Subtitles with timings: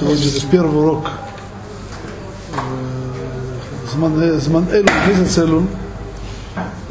[0.00, 1.10] Сегодня это первый урок
[3.92, 5.60] Зман Элу, Месяц Но,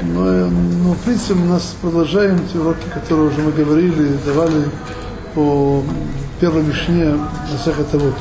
[0.03, 4.65] но, в принципе, мы нас продолжаем те уроки, которые уже мы говорили, давали
[5.33, 5.85] по
[6.41, 7.17] первой Мишне
[7.49, 8.15] Масаха вот.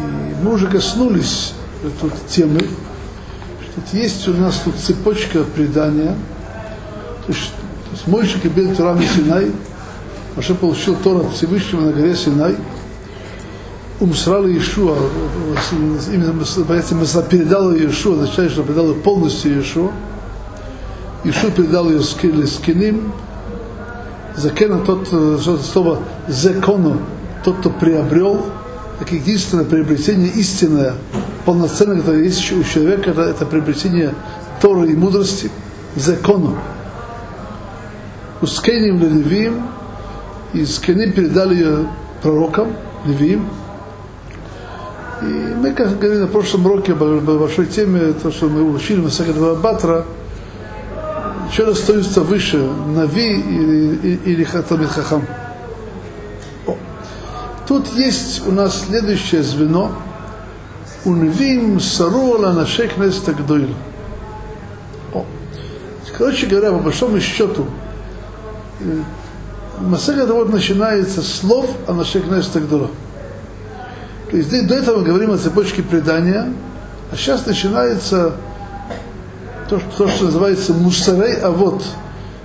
[0.00, 0.02] И
[0.42, 1.54] мы уже коснулись
[2.00, 6.16] тут темы, что есть у нас тут цепочка предания,
[7.24, 7.52] то есть,
[7.84, 9.52] то есть Мойшик и Бен Турам Синай,
[10.38, 12.54] Маше получил Тора от Всевышнего на горе Синай,
[13.98, 14.94] умсрал Иешуа,
[16.12, 16.32] именно
[17.28, 19.90] передал Иешуа, означает, что передал полностью Иешуа.
[21.24, 23.12] Иешуа передал ее скиним,
[24.36, 26.98] Закена тот, слово закону,
[27.44, 28.46] тот, кто приобрел,
[29.00, 30.94] как единственное приобретение истинное,
[31.46, 34.14] полноценное, которое есть у человека, это, это приобретение
[34.62, 35.50] Торы и мудрости,
[35.96, 36.56] закону.
[38.40, 39.64] Ускеним левиим,
[40.52, 41.88] и скиним передали ее
[42.22, 43.48] пророкам, левиим.
[45.22, 49.10] И мы, как говорили на прошлом уроке, в большой теме, то, что мы учили на
[49.10, 50.04] Сагадова Батра,
[51.56, 55.26] раз остается выше Нави или, или, Хатамид Хахам.
[57.66, 59.92] Тут есть у нас следующее звено.
[61.04, 63.74] Унвим саруала на шекнес тагдойл.
[66.16, 67.66] Короче говоря, по большому счету,
[69.80, 72.90] Масеха вот начинается с слов о нашекнес тагдола.
[74.30, 76.52] То есть до этого мы говорим о цепочке предания,
[77.10, 78.34] а сейчас начинается
[79.68, 81.82] то, что, то, что называется мусарей а вот,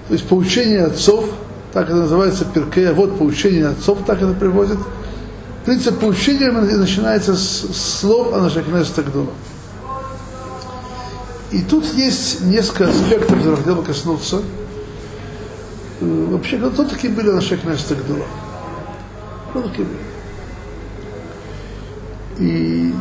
[0.08, 1.26] то есть поучение отцов,
[1.74, 4.78] так это называется перкей, а вот поучение отцов, так это приводит.
[5.66, 9.30] Принцип поучения начинается с слов о наших Тагдула.
[11.52, 14.42] И тут есть несколько аспектов, которых хотел бы коснуться.
[16.04, 18.26] Вообще, кто такие были наши Тагдула?
[19.50, 20.00] Кто такие были?
[22.40, 22.94] И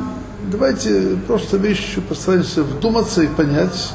[0.51, 3.93] давайте просто вещи постараемся вдуматься и понять.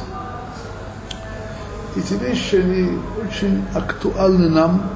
[1.95, 4.89] Эти вещи, они очень актуальны нам.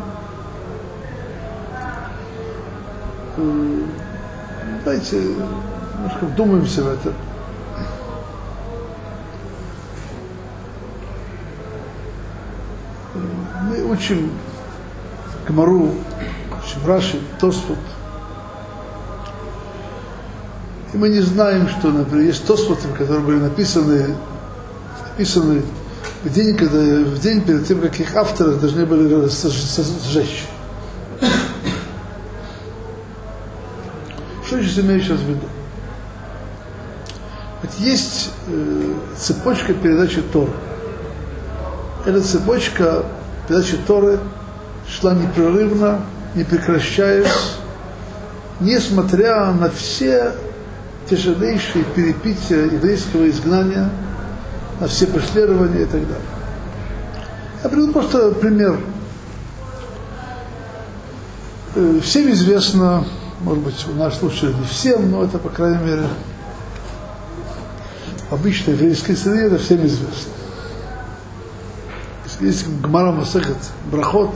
[4.83, 7.13] Давайте немножко вдумаемся в это.
[13.91, 14.31] Учим
[15.47, 15.93] Гмару,
[16.63, 17.77] учим Раши, Тосфот.
[20.93, 24.15] И мы не знаем, что, например, есть Тосфоты, которые были написаны,
[25.09, 25.63] написаны
[26.23, 30.45] в день, когда, в день перед тем, как их авторы должны были сжечь.
[34.45, 35.47] Что я имею сейчас в виду?
[37.61, 40.51] Вот есть э, цепочка передачи Торы.
[42.05, 43.05] Эта цепочка
[43.51, 44.17] передачи Торы
[44.87, 45.99] шла непрерывно,
[46.35, 47.27] не прекращаясь,
[48.61, 50.31] несмотря на все
[51.09, 53.89] тяжелейшие перепития еврейского изгнания,
[54.79, 56.25] на все преследования и так далее.
[57.61, 58.79] Я приведу просто пример.
[62.01, 63.03] Всем известно,
[63.41, 66.07] может быть, в нашем случае не всем, но это, по крайней мере,
[68.29, 70.40] в обычной еврейской среде это всем известно.
[72.41, 73.57] Есть Гмара Масахет
[73.91, 74.31] Брахот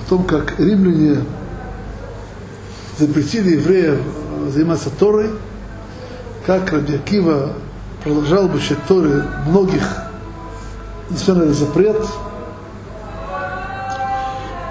[0.00, 1.22] о том, как римляне
[2.98, 4.00] запретили евреев
[4.48, 5.30] заниматься Торой,
[6.44, 7.52] как Раби Акива
[8.02, 9.88] продолжал бы читать Торы многих,
[11.08, 12.04] несмотря на запрет.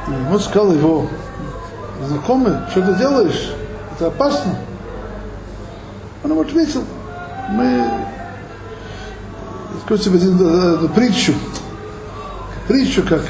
[0.10, 1.08] И ему сказал его
[2.06, 3.54] знакомый, что ты делаешь?
[3.96, 4.54] Это опасно.
[6.26, 6.84] Он ему ответил,
[7.52, 7.90] мы
[9.86, 11.34] скажу тебе одну притчу,
[12.68, 13.22] притчу, как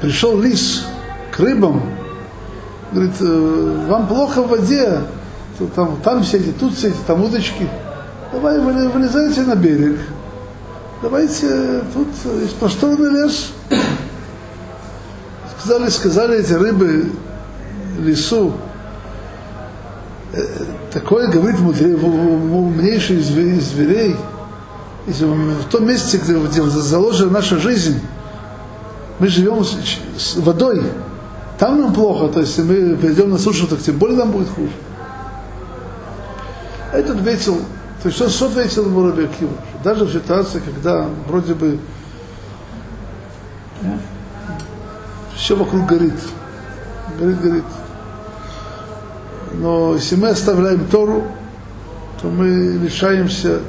[0.00, 0.86] пришел лис
[1.32, 1.82] к рыбам,
[2.92, 5.00] говорит, вам плохо в воде,
[5.74, 7.68] там, там сидите, тут сидите, там удочки.
[8.32, 9.98] Давай вылезайте на берег.
[11.02, 12.08] Давайте, тут
[12.40, 13.52] есть просторный лес.
[15.58, 17.10] Сказали, сказали эти рыбы
[18.00, 18.52] лесу,
[20.92, 24.16] такое говорит умнейший из зверей,
[25.06, 28.00] если в том месте, где, заложена наша жизнь,
[29.18, 30.82] мы живем с, водой,
[31.58, 34.72] там нам плохо, то есть мы перейдем на сушу, так тем более нам будет хуже.
[36.92, 37.58] Этот ответил,
[38.02, 39.52] то есть он что ответил ему Раби Акива?
[39.82, 41.78] Даже в ситуации, когда вроде бы
[45.36, 46.14] все вокруг горит,
[47.18, 47.64] горит, горит.
[49.52, 51.24] Но если мы оставляем Тору,
[52.20, 53.60] то мы лишаемся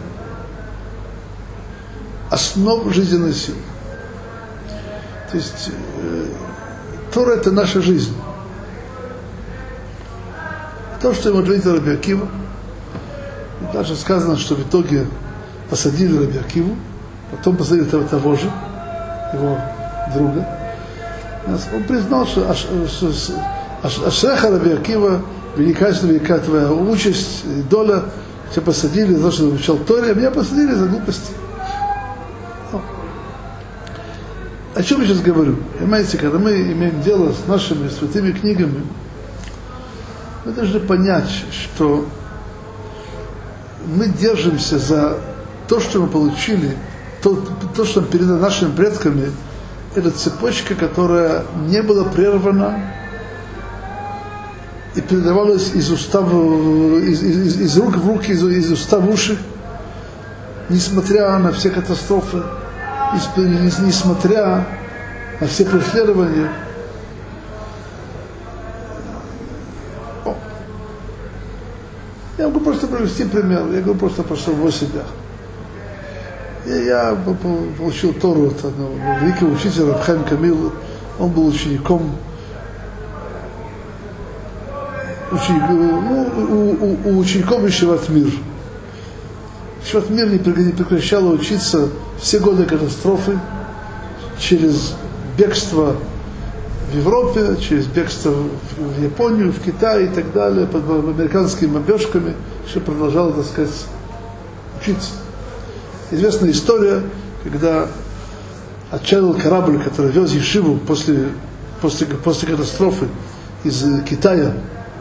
[2.35, 3.57] основ жизненной силы.
[5.31, 5.71] То есть
[6.01, 6.25] э,
[7.13, 8.13] Тора это наша жизнь.
[11.01, 12.27] То, что ему ответил Раби Акива,
[13.73, 15.05] даже сказано, что в итоге
[15.69, 16.75] посадили Раби Акиву,
[17.31, 18.51] потом посадили того, того же,
[19.33, 19.57] его
[20.13, 20.45] друга.
[21.73, 22.49] Он признал, что
[23.81, 25.21] Ашреха Раби Акива,
[25.55, 28.03] великая велика твоя участь, доля,
[28.51, 31.31] тебя посадили за то, что ты учил Торе, а меня посадили за глупости.
[34.75, 35.55] О чем я сейчас говорю?
[35.79, 38.85] Понимаете, когда мы имеем дело с нашими святыми книгами,
[40.43, 42.05] мы должны понять, что
[43.85, 45.17] мы держимся за
[45.69, 46.75] то, что мы получили,
[47.23, 47.41] то,
[47.73, 49.31] то что перед нашими предками,
[49.95, 52.77] это цепочка, которая не была прервана
[54.93, 59.09] и передавалась из уста в, из, из, из рук в руки, из, из уста в
[59.09, 59.37] уши,
[60.67, 62.43] несмотря на все катастрофы,
[63.81, 64.65] несмотря
[65.39, 66.49] на все преследования.
[72.37, 75.03] Я могу просто привести пример, я говорю просто про самого себя.
[76.65, 77.15] И я
[77.77, 80.73] получил Тору от одного великого учителя Рабхайм Камил,
[81.17, 82.11] он был учеником
[85.31, 88.31] ученик, ну, у, у, у учеников Ишеват Мир.
[89.85, 91.89] Ишеват Мир не прекращало учиться.
[92.19, 93.39] Все годы катастрофы.
[94.39, 94.95] Через
[95.37, 95.95] бегство
[96.91, 98.31] в Европе, через бегство
[98.77, 102.33] в Японию, в Китай и так далее, под американскими бомбежками,
[102.67, 103.85] еще продолжало, так сказать,
[104.81, 105.11] учиться.
[106.09, 107.03] Известная история,
[107.43, 107.87] когда
[108.89, 111.29] отчалил корабль, который вез Ешиву после,
[111.81, 113.07] после, после катастрофы
[113.63, 114.53] из Китая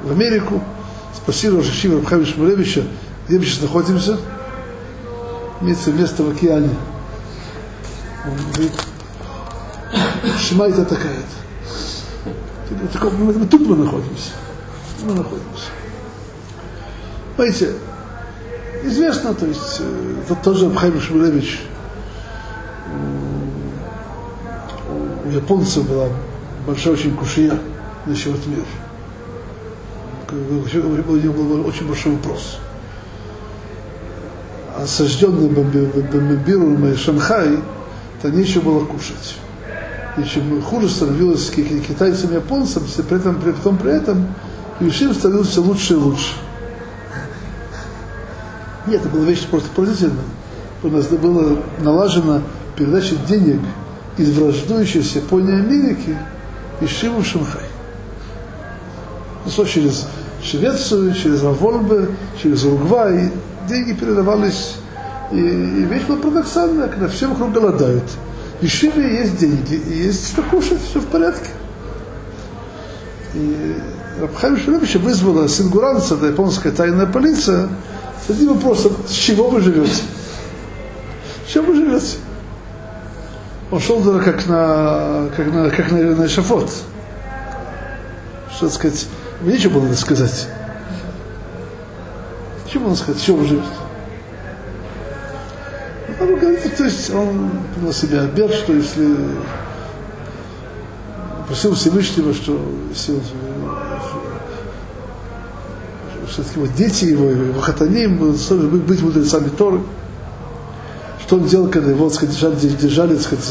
[0.02, 0.62] в Америку,
[1.16, 2.82] спросил Рашишива Рабхави Шмулевича,
[3.28, 4.19] где мы сейчас находимся,
[5.60, 6.74] имеется место в океане.
[8.26, 8.72] Он говорит,
[10.38, 11.44] Шимайта такая-то.
[13.18, 14.30] Мы тут мы находимся.
[15.02, 15.70] Мы находимся.
[17.36, 17.74] Понимаете,
[18.84, 19.80] известно, то есть,
[20.24, 21.60] это тоже Абхайм Шмулевич,
[25.24, 26.08] у японцев была
[26.66, 27.58] большая очень кушия
[28.06, 28.64] на счет мир.
[30.30, 30.36] У
[31.16, 32.58] него был очень большой вопрос.
[34.76, 37.61] Осажденный бомбируемый Шанхай,
[38.21, 39.37] то нечего было кушать.
[40.17, 44.26] И чем хуже становилось китайцам и японцам, при этом, при том при этом,
[44.81, 46.32] Ишим становился все лучше и лучше.
[48.87, 50.25] Нет, это была вещь просто поразительная.
[50.82, 52.43] У нас была налажена
[52.76, 53.61] передача денег
[54.19, 56.17] из враждующейся Японии Америки
[56.81, 57.62] из Шиву в Шанхай.
[59.44, 60.06] Ну, через
[60.43, 62.09] Швецию, через Авольбе,
[62.43, 63.31] через Уругвай.
[63.69, 64.76] Деньги передавались.
[65.32, 68.05] И, и вещь была парадоксальная, когда все вокруг голодают.
[68.61, 71.50] В Ишиве есть деньги, и есть что кушать, все в порядке.
[73.34, 73.76] И
[74.20, 77.69] Рабхайм Шулевича вызвала сингуранца, это японская тайная полиция,
[78.26, 80.02] с одним вопросом, с чего вы живете?
[81.46, 82.16] С чем вы живете?
[83.70, 86.70] Он шел туда как на, как на, как на, на эшафот.
[88.55, 89.08] Что сказать,
[89.43, 90.49] нечего было сказать.
[92.75, 93.69] Чего он сказать, вы живете?
[96.21, 97.50] Он говорит, то есть он
[97.81, 99.17] на себя обед, что если
[101.47, 102.61] просил Всевышнего, что
[102.91, 103.21] если
[106.28, 109.81] все-таки вот дети его, его хатаним, быть мудрецами Торы.
[111.25, 113.45] Что он делал, когда его сказать, держали, держали сказать,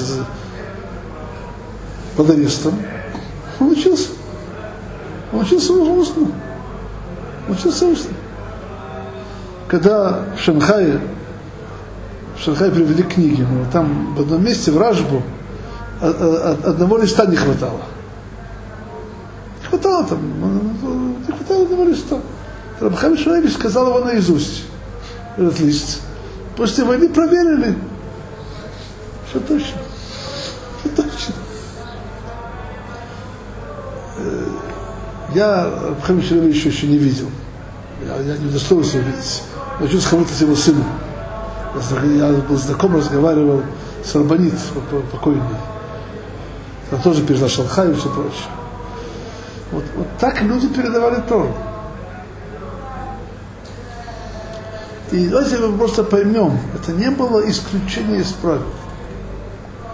[2.18, 2.74] под арестом?
[3.62, 4.10] Он учился.
[5.32, 6.28] Он учился устно.
[7.48, 8.18] Учился устно.
[9.74, 11.02] Когда в Шанхае,
[12.38, 15.24] в Шанхае привели книги, но там в одном месте, в Ражбу,
[16.00, 17.82] одного листа не хватало.
[19.62, 20.20] Не хватало там,
[21.26, 22.20] не хватало одного листа.
[22.82, 24.66] Рабхам Шуайбиш сказал его наизусть,
[25.38, 26.02] этот лист.
[26.56, 27.76] После войны проверили.
[29.28, 29.82] Все точно.
[30.82, 31.34] Все точно.
[34.20, 34.46] Э,
[35.34, 37.30] я Рабхам Шуайбиш еще не видел.
[38.06, 39.42] Я, я не удостоился увидеть.
[39.80, 40.86] Я чувствую, кому-то с его сыном.
[42.16, 43.64] Я был знаком, разговаривал
[44.04, 44.54] с Арбанит,
[45.12, 45.42] покойный.
[46.92, 48.50] Она тоже пережила Шанхай и все прочее.
[49.72, 51.50] Вот, вот так люди передавали Тору.
[55.12, 58.66] И давайте мы просто поймем, это не было исключение из правил.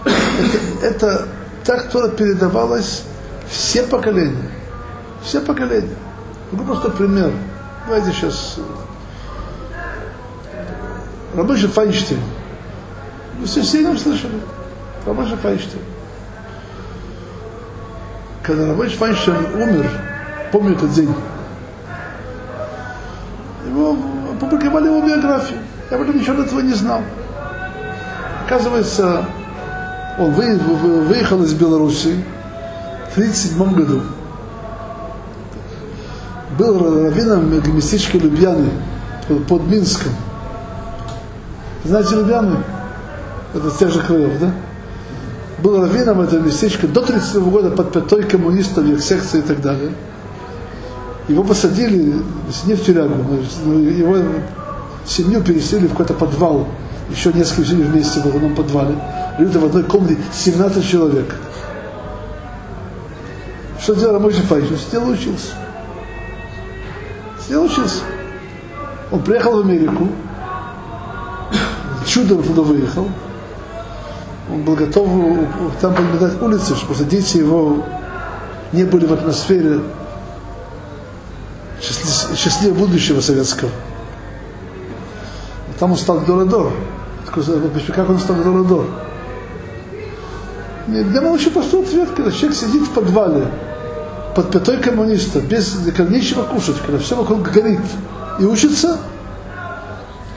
[0.04, 1.28] Это, это
[1.64, 3.02] так, Тора передавалось
[3.48, 4.50] все поколения.
[5.22, 5.96] Все поколения.
[6.52, 7.32] Ну, просто пример.
[7.86, 8.56] Давайте сейчас
[11.34, 12.20] Рабочий Файнштейн.
[13.38, 14.40] Вы все все о слышали?
[15.06, 15.82] Рабочий Файнштейн.
[18.42, 19.90] Когда Рабочий Файнштейн умер,
[20.50, 21.14] помню этот день,
[23.66, 23.96] Его,
[24.32, 25.60] опубликовали его биографию.
[25.90, 27.02] Я об этом ничего до этого не знал.
[28.46, 29.24] Оказывается,
[30.18, 32.24] он выехал из Беларуси
[33.10, 34.02] в 1937 году.
[36.58, 38.70] Был раввином местечка Любьяны
[39.48, 40.12] под Минском.
[41.84, 42.56] Знаете Любьяны?
[43.54, 44.52] Это с тех же краев, да?
[45.58, 49.92] Был раввином этого местечка до 30 года под пятой коммунистов, их секции и так далее.
[51.28, 52.22] Его посадили,
[52.64, 53.14] не в тюрягу,
[53.64, 54.16] его
[55.06, 56.68] семью переселили в какой-то подвал.
[57.10, 58.94] Еще несколько жили вместе в одном подвале.
[59.38, 61.34] Люди в одной комнате 17 человек.
[63.80, 64.64] Что делал Рамойши Файш?
[64.86, 65.54] Сидел и учился.
[67.44, 68.02] Сидел учился.
[69.10, 70.08] Он приехал в Америку,
[72.10, 73.08] чудом туда выехал.
[74.52, 75.08] Он был готов
[75.80, 77.84] там подметать улицы, чтобы дети его
[78.72, 79.80] не были в атмосфере
[82.36, 83.70] счастливого будущего советского.
[85.78, 86.72] Там он стал Дорадор.
[87.26, 88.86] Как он стал Дорадор?
[90.88, 93.46] Для очень простой ответ, когда человек сидит в подвале
[94.34, 97.80] под пятой коммуниста, без когда нечего кушать, когда все вокруг горит,
[98.40, 98.98] и учится,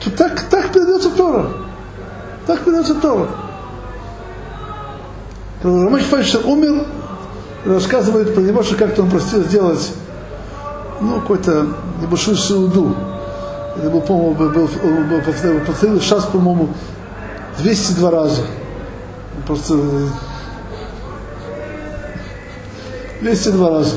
[0.02, 1.63] то так, так передается Тора.
[2.46, 3.28] Так передается Тора.
[5.62, 6.84] Рамаш Файшер умер,
[7.64, 9.92] рассказывает про него, что как-то он просил сделать
[11.00, 11.68] ну, какой-то
[12.02, 12.94] небольшую сауду.
[13.76, 16.68] Это был, по-моему, был, был, повторил, повторил сейчас, по-моему,
[17.58, 18.42] 202 раза.
[19.46, 19.74] Просто
[23.22, 23.96] 202 раза.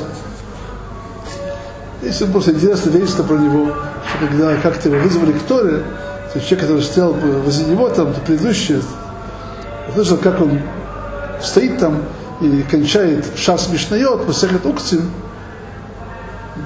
[2.00, 3.66] Если просто интересно вещь про него,
[4.08, 5.82] что когда как-то его вызвали к Торе,
[6.32, 8.82] то человек, который стоял возле него, там, предыдущий,
[9.94, 10.60] слышал, как он
[11.42, 12.02] стоит там
[12.40, 15.10] и кончает шас Мишнайот, Масехет Укцин,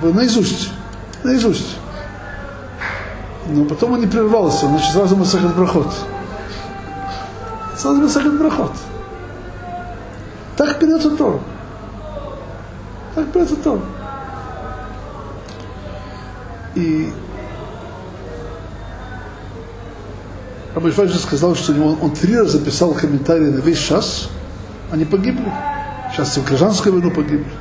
[0.03, 0.71] наизусть,
[1.23, 1.77] наизусть.
[3.49, 5.93] Но потом он не прервался, значит, сразу Масехет Брахот.
[7.77, 8.73] Сразу Масехет Брахот.
[10.57, 11.41] Так придется Тор.
[13.15, 13.81] Так придется Тор.
[16.75, 17.13] И
[20.75, 24.31] Рабишвай же сказал, что он, три раза писал комментарии на весь час,
[24.91, 25.53] они погибли.
[26.13, 27.53] Сейчас в гражданскую войну погибли.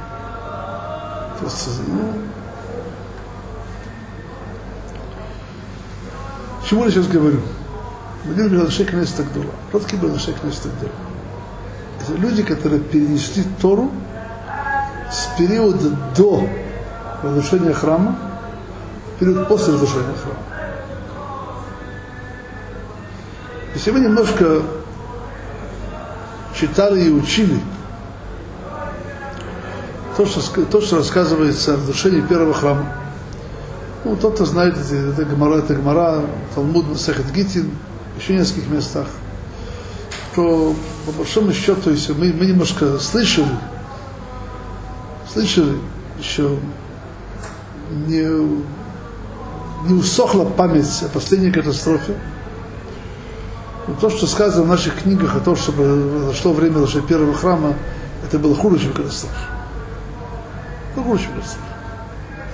[1.39, 2.13] Просто, ну,
[6.72, 7.41] Чему я сейчас говорю?
[8.24, 9.51] Говорим Белашей Кнест Агдула.
[9.68, 10.91] Кто такие Белашей Кнест Агдула?
[12.00, 13.91] Это люди, которые перенесли Тору
[15.12, 16.48] с периода до
[17.24, 18.18] разрушения храма
[19.20, 20.50] период после разрушения храма.
[23.74, 24.63] Если мы немножко
[26.54, 27.60] читали и учили
[30.18, 32.94] то, что, то, что рассказывается о разрушении первого храма,
[34.04, 36.22] ну, тот, кто знает, это, Гмара, это Гмара,
[36.54, 37.72] Талмуд, Масахет Гитин,
[38.20, 39.08] еще в нескольких местах,
[40.36, 40.75] то
[41.06, 43.48] по большому счету, если мы, мы немножко слышали,
[45.32, 45.78] слышали,
[46.20, 46.58] еще
[48.08, 48.28] не,
[49.88, 52.16] не усохла память о последней катастрофе,
[54.00, 57.74] то, что сказано в наших книгах о том, что произошло время нашего первого храма,
[58.26, 59.36] это было хуже, чем катастрофа.
[60.94, 61.66] Это хуже, чем катастрофа.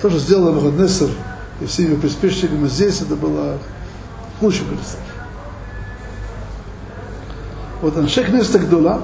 [0.02, 1.10] То, что сделал Махаднесер
[1.60, 3.58] и все его приспешниками здесь, это было
[4.40, 5.04] хуже, чем катастрофа.
[7.82, 9.02] Вот Аншек Неста Гдула,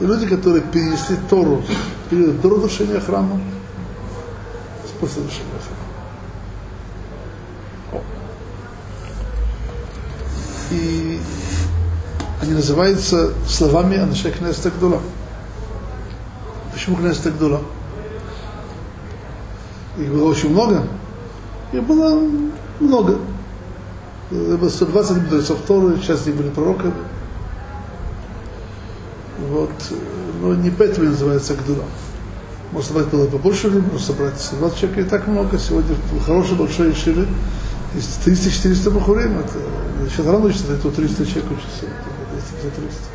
[0.00, 1.62] люди, которые перенесли Тору
[2.08, 3.40] период до разрушения храма,
[5.00, 5.48] после разрушения
[7.90, 8.02] храма.
[10.70, 11.20] И
[12.42, 15.00] они называются словами Аншек Неста Гдула.
[16.72, 17.62] Почему Кнеста Гдула?
[19.96, 20.82] Их было очень много.
[21.72, 22.20] Их было
[22.80, 23.18] много.
[24.30, 26.94] Было 120 мудрецов Торы, часть них были пророками.
[29.48, 29.70] Вот.
[30.40, 31.84] Но не поэтому называется Гдула.
[32.72, 35.58] Может собрать было побольше людей, может собрать 120 человек, и так много.
[35.58, 37.28] Сегодня в хорошей большой шире
[37.94, 39.38] есть 300-400 бахурим.
[39.38, 41.86] Это, сейчас рано учится, это 300 человек учатся.
[42.60, 43.12] 300.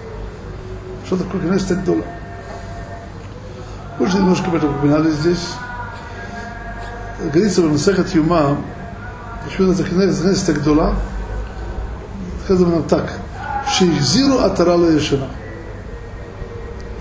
[1.06, 2.04] Что такое Кнеста Гдула?
[4.00, 5.54] Мы уже немножко об этом упоминали здесь.
[7.20, 8.58] Говорится в Масахат Юма,
[9.46, 10.96] почему это Кнеста Гдула,
[12.44, 13.20] сказано нам так.
[13.70, 15.28] Шейхзиру атарала решена.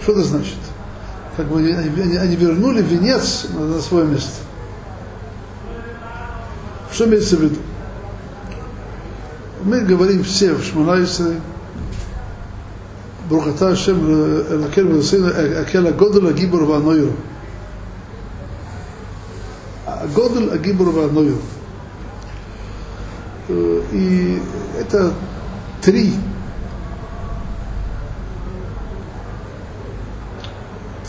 [0.03, 0.57] Что это значит?
[1.37, 4.43] Как бы они, они, вернули венец на, на свое место.
[6.93, 7.57] Что имеется в виду?
[9.63, 10.65] Мы говорим все в
[13.26, 13.96] Шманайсе, ברוכתה השם
[14.52, 15.28] אלוקינו ועשינו
[15.62, 17.10] הקל הגודל הגיבור והנויר.
[19.88, 21.36] הגודל הגיבור והנויר.
[23.50, 24.42] Э, и
[24.80, 25.12] это
[25.82, 26.14] три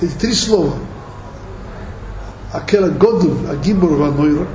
[0.00, 0.74] эти три слова
[2.52, 4.46] Акела Годл, Агибур Ванойра,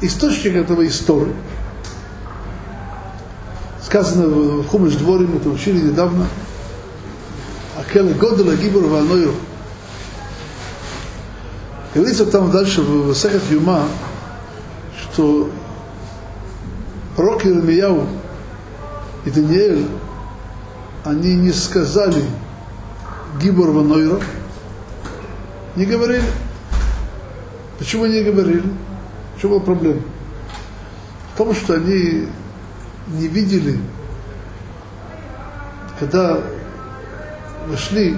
[0.00, 1.34] источник этого истории.
[3.91, 6.25] Сказано в Хумыш Дворе, мы это учили недавно,
[7.77, 9.33] Акела Годл, Агибур Ванойра.
[11.93, 13.83] Говорится там дальше в Сахат Юма,
[14.97, 15.49] что
[17.17, 18.07] пророк Иеремияу
[19.25, 19.85] и Даниэль,
[21.03, 22.23] они не сказали
[23.41, 24.21] Гибор Ванойра,
[25.75, 26.23] не говорили.
[27.77, 28.63] Почему не говорили?
[29.35, 30.01] В чем была проблема?
[31.33, 32.29] В том, что они
[33.11, 33.79] не видели,
[35.99, 36.39] когда
[37.67, 38.17] вошли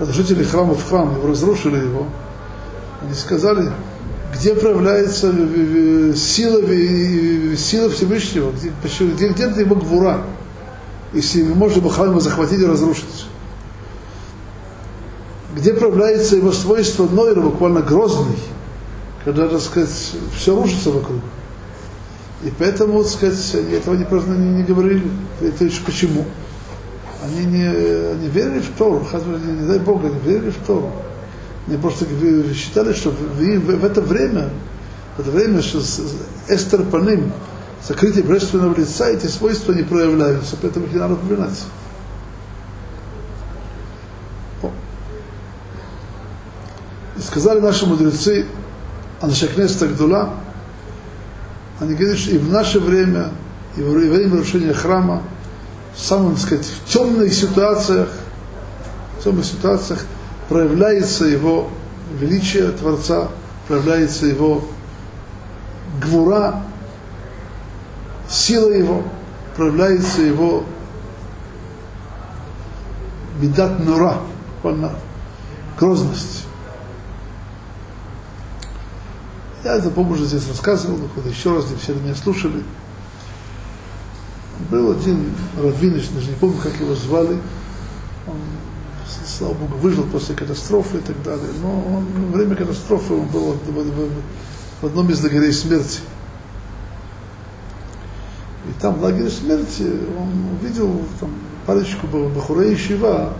[0.00, 2.06] жители храма в храм, и разрушили его,
[3.02, 3.70] они сказали,
[4.34, 5.32] где проявляется
[6.16, 6.62] сила,
[7.56, 8.72] сила Всевышнего, где,
[9.28, 10.22] где, где его гвура,
[11.12, 13.26] если можно бы храм захватить и разрушить
[15.54, 18.36] где проявляется его свойство Нойра, буквально грозный,
[19.24, 21.20] когда, так сказать, все рушится вокруг.
[22.42, 25.10] И поэтому, так сказать, они этого не, не, не говорили.
[25.42, 26.24] Это еще почему?
[27.22, 29.06] Они не, они верили в Тору,
[29.44, 30.90] не, не дай Бог, они верили в Тору.
[31.66, 32.06] Они просто
[32.54, 34.48] считали, что в, в, в это время,
[35.16, 35.80] в это время, что
[36.48, 37.32] Эстер Паним,
[37.86, 41.62] сокрытие божественного лица, эти свойства не проявляются, поэтому их не надо упоминать.
[47.18, 48.46] Сказали наши мудрецы,
[49.20, 50.30] Аншакнеста Гдула,
[51.80, 53.30] они говорят, что и в наше время,
[53.76, 55.22] и во время разрушения храма,
[55.94, 58.08] в самых, так сказать, в темных ситуациях,
[59.18, 60.04] в темных ситуациях
[60.48, 61.70] проявляется его
[62.18, 63.28] величие Творца,
[63.66, 64.64] проявляется его
[66.02, 66.62] гвура,
[68.28, 69.02] сила его,
[69.56, 70.64] проявляется его
[73.40, 74.18] бедат нура,
[75.78, 76.44] грозность.
[79.62, 82.62] Я это, по уже здесь рассказывал, еще раз, все меня слушали.
[84.70, 87.38] Был один Равиныч, даже не помню, как его звали.
[88.26, 88.36] Он,
[89.26, 91.48] слава Богу, выжил после катастрофы и так далее.
[91.62, 93.56] Но он, во время катастрофы он был
[94.80, 96.00] в, одном из лагерей смерти.
[98.66, 101.30] И там в лагере смерти он увидел там,
[101.66, 103.34] парочку Бахурей Шива,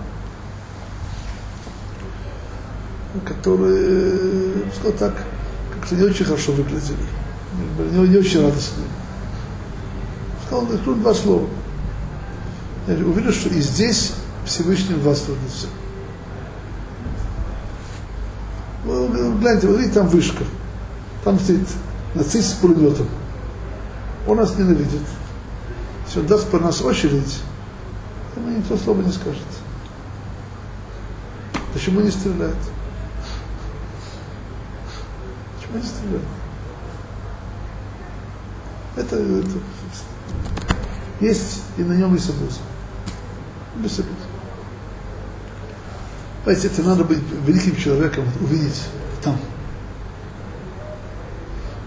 [3.24, 5.14] которые, сказал так,
[5.90, 6.97] не очень хорошо выглядели.
[7.93, 8.87] Не, не очень радостные.
[10.47, 11.49] Сказал, да, два слова.
[12.87, 14.12] Я увидел, что и здесь
[14.45, 15.71] Всевышний властвует над всем.
[19.40, 20.45] Гляньте, вот видите, там вышка.
[21.25, 21.69] Там стоит
[22.14, 23.09] нацист с пулеметом.
[24.27, 25.03] Он нас ненавидит.
[26.07, 27.40] Если он даст по нас очередь,
[28.37, 29.43] ему никто слова не скажет.
[31.73, 32.57] Почему не стреляет?
[35.78, 36.22] Стреляет?
[38.96, 39.50] Это, это
[41.20, 42.61] есть и на нем есть обуз.
[43.76, 44.11] Без обуз.
[46.44, 48.83] Понимаете, это надо быть великим человеком, увидеть
[49.22, 49.37] там.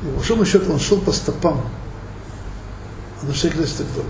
[0.04, 1.62] И по большому счету он шел по стопам
[3.24, 4.06] Анашей Крестагдор.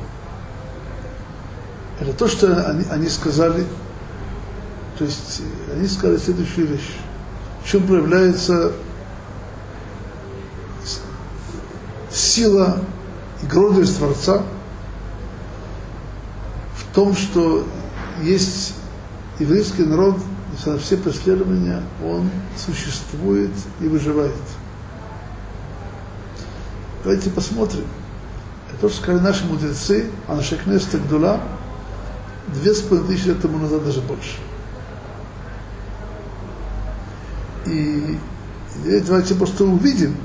[1.99, 3.65] Это то, что они, они сказали,
[4.97, 5.41] то есть
[5.73, 6.97] они сказали следующую вещь.
[7.63, 8.73] В чем проявляется
[12.33, 12.79] сила
[13.41, 14.41] и гордость Творца
[16.75, 17.65] в том, что
[18.21, 18.73] есть
[19.39, 20.17] еврейский народ,
[20.51, 24.33] несмотря на все преследования, он существует и выживает.
[27.03, 27.85] Давайте посмотрим.
[28.69, 31.39] Это то, что сказали наши мудрецы, а наша кнеста Гдула,
[32.47, 34.37] две с половиной тысячи лет тому назад, даже больше.
[37.67, 38.17] И
[39.05, 40.15] давайте просто увидим,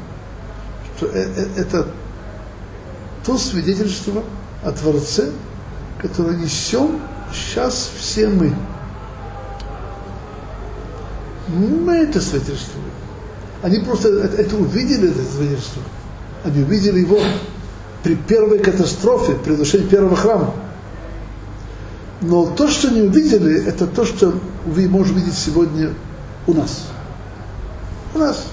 [0.98, 1.86] что э, э, это
[3.24, 4.24] то свидетельство
[4.64, 5.30] о Творце,
[6.00, 7.00] которое несем
[7.32, 8.52] сейчас все мы.
[11.48, 12.84] Мы это свидетельствуем.
[13.62, 15.82] Они просто это, это увидели, это свидетельство.
[16.44, 17.20] Они увидели его
[18.02, 20.54] при первой катастрофе, при разрушении первого храма.
[22.20, 24.34] Но то, что не увидели, это то, что
[24.66, 25.90] вы можете видеть сегодня
[26.46, 26.86] у нас.
[28.14, 28.44] У нас.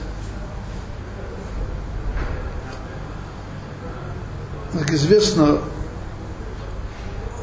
[4.78, 5.60] Как известно,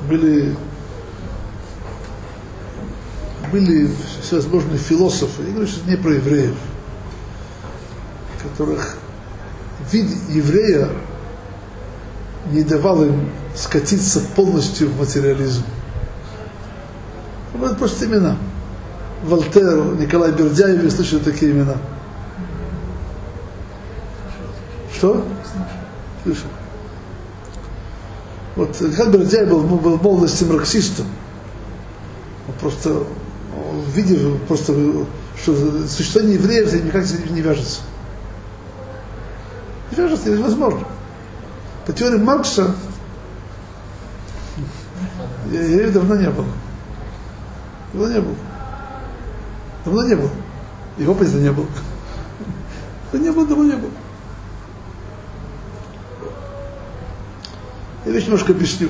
[0.06, 0.54] были,
[3.50, 3.90] были
[4.20, 6.54] всевозможные философы, я говорю сейчас не про евреев,
[8.42, 8.98] которых
[9.90, 10.90] вид еврея
[12.50, 15.64] не давал им скатиться полностью в материализм.
[17.54, 18.36] Это просто имена.
[19.24, 21.76] Вольтер, Николай Бердяев, вы слышали такие имена.
[24.92, 25.24] Что?
[26.24, 26.48] Слышал.
[28.54, 31.06] Вот Николай Бердяев был, был в молодости марксистом.
[32.48, 34.74] Он просто, он видел просто,
[35.40, 37.80] что существование евреев никак не вяжется.
[39.90, 40.86] Не вяжется, невозможно.
[41.86, 42.74] По теории Маркса
[45.50, 46.46] евреев давно не было.
[47.92, 48.36] Давно не было.
[49.84, 50.30] Давно не было.
[50.98, 51.66] Его опыта не было.
[53.12, 53.90] Да не было, давно не было.
[58.04, 58.88] Я вещь немножко объясню.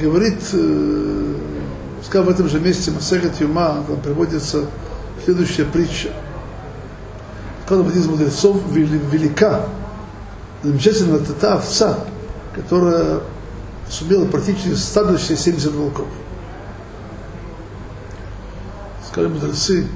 [0.00, 1.34] Говорит, э,
[2.04, 4.64] сказал в этом же месте Масехет Юма, там приводится
[5.24, 6.10] следующая притча.
[7.66, 9.66] Когда один из мудрецов велика,
[10.64, 12.00] замечательно, это та овца,
[12.54, 13.20] которая
[13.88, 16.08] сумела практически стадо 70 волков.
[19.08, 19.86] Сказали мудрецы,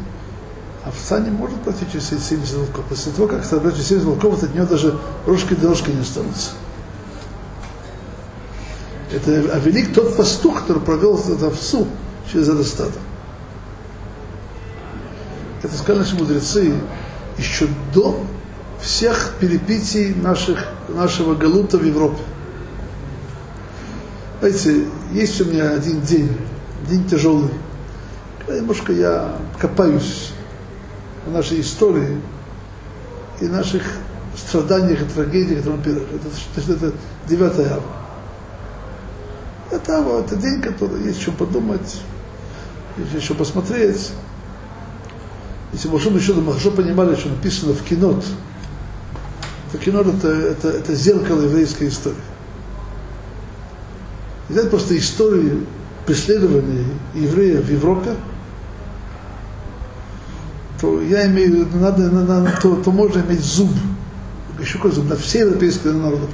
[0.85, 2.85] овца не может практически 70 волков.
[2.89, 6.51] После того, как собрать 70 волков, от нее даже рожки дорожки не останутся.
[9.13, 11.87] Это, а велик тот пастух, который провел эту овцу
[12.31, 12.99] через это стадо.
[15.63, 16.75] Это сказали наши мудрецы
[17.39, 18.21] еще до
[18.81, 22.23] всех перепитий наших, нашего галута в Европе.
[24.41, 26.37] Знаете, есть у меня один день,
[26.89, 27.51] день тяжелый.
[28.41, 30.33] Когда немножко я копаюсь
[31.27, 32.21] в нашей истории
[33.41, 33.83] и наших
[34.37, 36.21] страданиях и трагедиях, которые мы пережили.
[36.57, 36.97] Это, это
[37.29, 38.06] 9 августа.
[39.71, 42.01] Это, вот, это день, который есть что подумать,
[42.97, 44.13] есть еще посмотреть.
[45.73, 48.25] Если большому счету мы хорошо понимали, что написано в кинот,
[49.73, 52.17] то кино это, это, это зеркало еврейской истории.
[54.49, 55.67] Взять просто историю
[56.07, 58.15] преследования евреев в Европе,
[60.81, 63.71] то я имею, надо, надо, то, то можно иметь зуб,
[64.61, 66.27] еще какой зуб, на все европейские народы.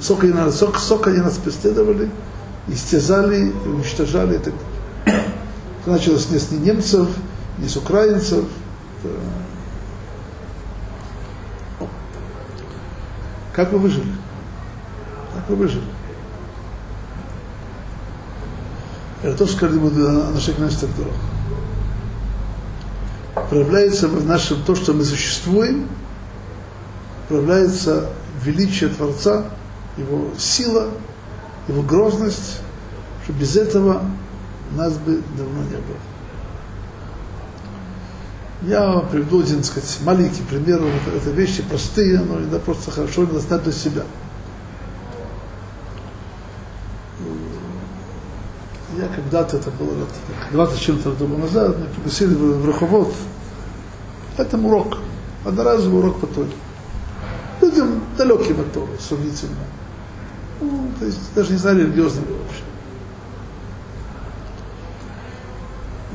[0.00, 2.10] Сколько нас, сколько, сколько они нас преследовали,
[2.68, 4.54] истязали, уничтожали так.
[5.04, 7.08] Это началось не с немцев,
[7.58, 8.44] не с украинцев.
[13.52, 14.12] Как вы выжили?
[15.34, 15.84] Как вы выжили?
[19.22, 21.14] Это то, что сказали на наших дорог.
[23.48, 25.88] Проявляется в нашем то, что мы существуем,
[27.28, 28.10] проявляется
[28.42, 29.46] величие Творца,
[29.96, 30.88] его сила,
[31.68, 32.60] его грозность,
[33.24, 34.02] что без этого
[34.72, 35.98] нас бы давно не было.
[38.62, 40.80] Я приведу один, так сказать, маленький пример.
[40.82, 44.02] Это, это вещи простые, но иногда просто хорошо надо знать для себя.
[48.98, 50.08] Я когда-то, это было лет
[50.52, 53.12] 20 чем-то тому назад, меня пригласили в, в Руховод.
[54.38, 54.98] Это урок.
[55.44, 56.46] Одноразовый урок по.
[57.60, 59.56] Людям далеким от Торы, сравнительно.
[60.98, 62.62] То есть даже не знали религиозным вообще.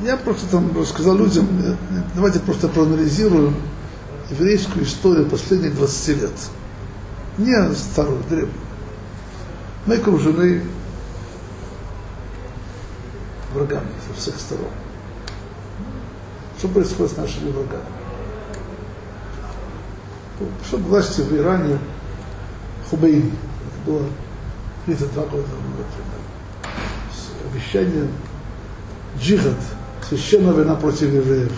[0.02, 1.76] Я просто там рассказал людям, э,
[2.16, 3.54] давайте просто проанализируем
[4.30, 6.32] еврейскую историю последних 20 лет.
[7.38, 8.50] Не старую, древнюю.
[9.86, 10.64] Мы окружены
[13.54, 14.66] врагами со всех сторон.
[16.58, 17.84] Что происходит с нашими врагами?
[20.66, 21.78] Что власти в Иране,
[22.90, 24.06] Хубейни, это было
[24.86, 25.44] 32 года
[27.12, 28.08] с обещанием
[29.18, 29.54] джихад,
[30.08, 31.52] священная война против евреев.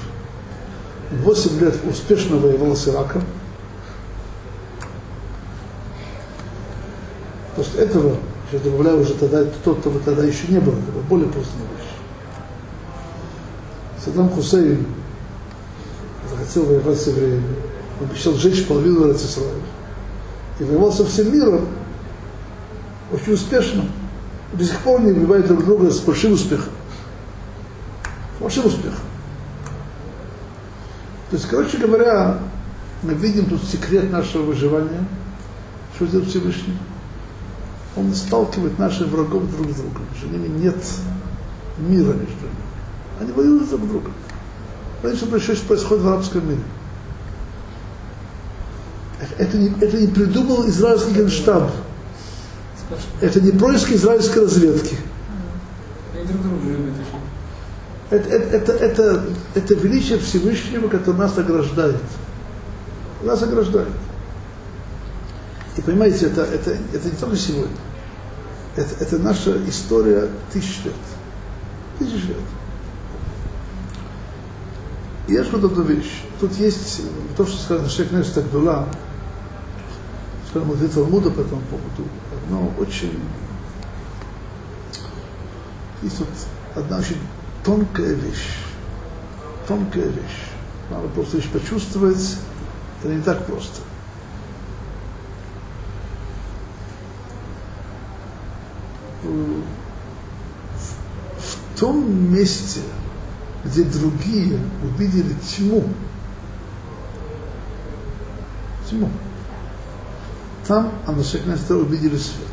[1.22, 3.22] Восемь лет успешно воевал с Ираком.
[7.56, 8.16] После этого,
[8.50, 11.94] сейчас добавляю уже тогда, тот, кто тогда еще не был, это было более поздняя вещь.
[14.04, 14.84] Саддам Хусейн
[16.28, 17.56] захотел воевать с евреями.
[18.00, 19.52] Обещал сжечь половину Израиля.
[20.58, 21.68] И воевал со всем миром
[23.14, 23.84] очень успешно.
[24.52, 26.72] До сих пор не убивают друг друга с большим успехом
[28.44, 29.00] большим успехом.
[31.30, 32.38] То есть, короче говоря,
[33.02, 35.04] мы видим тут секрет нашего выживания,
[35.96, 36.76] что делает Всевышний.
[37.96, 40.02] Он сталкивает наших врагов друг с другом.
[40.12, 40.76] Между ними нет
[41.78, 42.64] мира между ними.
[43.20, 44.12] Они воюют друг с другом.
[45.02, 46.62] Раньше что происходит в арабском мире.
[49.38, 51.70] Это не, это не придумал израильский генштаб.
[53.20, 54.96] Это не происки израильской разведки.
[58.10, 62.00] Это, это, это, это, это величие Всевышнего, которое нас ограждает.
[63.22, 63.88] нас ограждает.
[65.76, 67.76] И понимаете, это, это, это не только сегодня.
[68.76, 70.94] Это, это наша история тысяч лет.
[71.98, 72.36] Тысяч лет.
[75.26, 76.22] И есть вот одна вещь.
[76.38, 77.02] Тут есть
[77.36, 78.86] то, что сказано, что Кнессет Агдула,
[80.50, 82.08] скажем, вот Талмуда по этому поводу,
[82.54, 83.20] одно очень...
[86.02, 86.28] Есть вот
[86.74, 87.18] одна очень
[87.64, 88.56] тонкая вещь.
[89.66, 90.50] Тонкая вещь.
[90.90, 92.36] Надо просто лишь почувствовать,
[93.02, 93.80] это не так просто.
[99.22, 102.80] В том месте,
[103.64, 105.84] где другие увидели тьму,
[108.88, 109.08] тьму,
[110.66, 112.48] там Анашек Нестер увидели свет.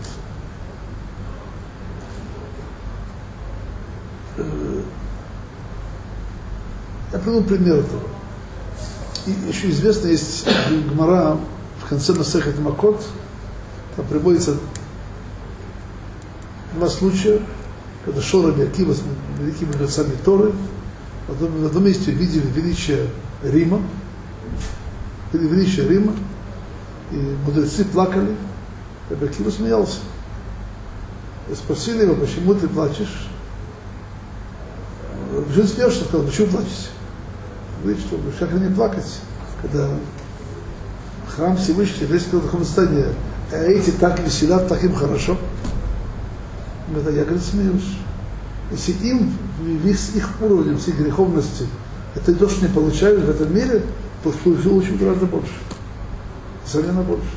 [4.37, 4.81] Э,
[7.13, 8.01] я приведу пример этого.
[9.27, 10.47] И еще известно, есть
[10.89, 11.37] Гмара
[11.83, 13.05] в конце Насехет Макот,
[13.95, 14.57] там приводится
[16.73, 17.39] два случая,
[18.03, 19.01] когда шел Раби Акива с
[19.39, 20.53] великими мудрецами Торы,
[21.27, 23.07] в одном, в одном месте видели величие
[23.43, 23.81] Рима,
[25.33, 26.13] величие Рима,
[27.11, 28.35] и мудрецы плакали,
[29.09, 29.99] Раби Акива смеялся.
[31.49, 33.27] И спросили его, почему ты плачешь?
[35.53, 36.89] Жен смеешься, сказал, почему плачете?
[37.83, 39.19] Говорит, что как не плакать,
[39.61, 39.89] когда
[41.27, 43.05] храм Всевышний, весь в таком состоянии,
[43.51, 45.37] а эти так веселят, так им хорошо.
[46.89, 47.97] Говорит, я, говорит, смеюсь.
[48.71, 49.33] Если им,
[49.85, 51.67] с их уровнем, с их греховностью,
[52.15, 53.83] это то, что не получают в этом мире,
[54.23, 55.53] то получил очень гораздо больше.
[56.71, 57.27] Несомненно больше.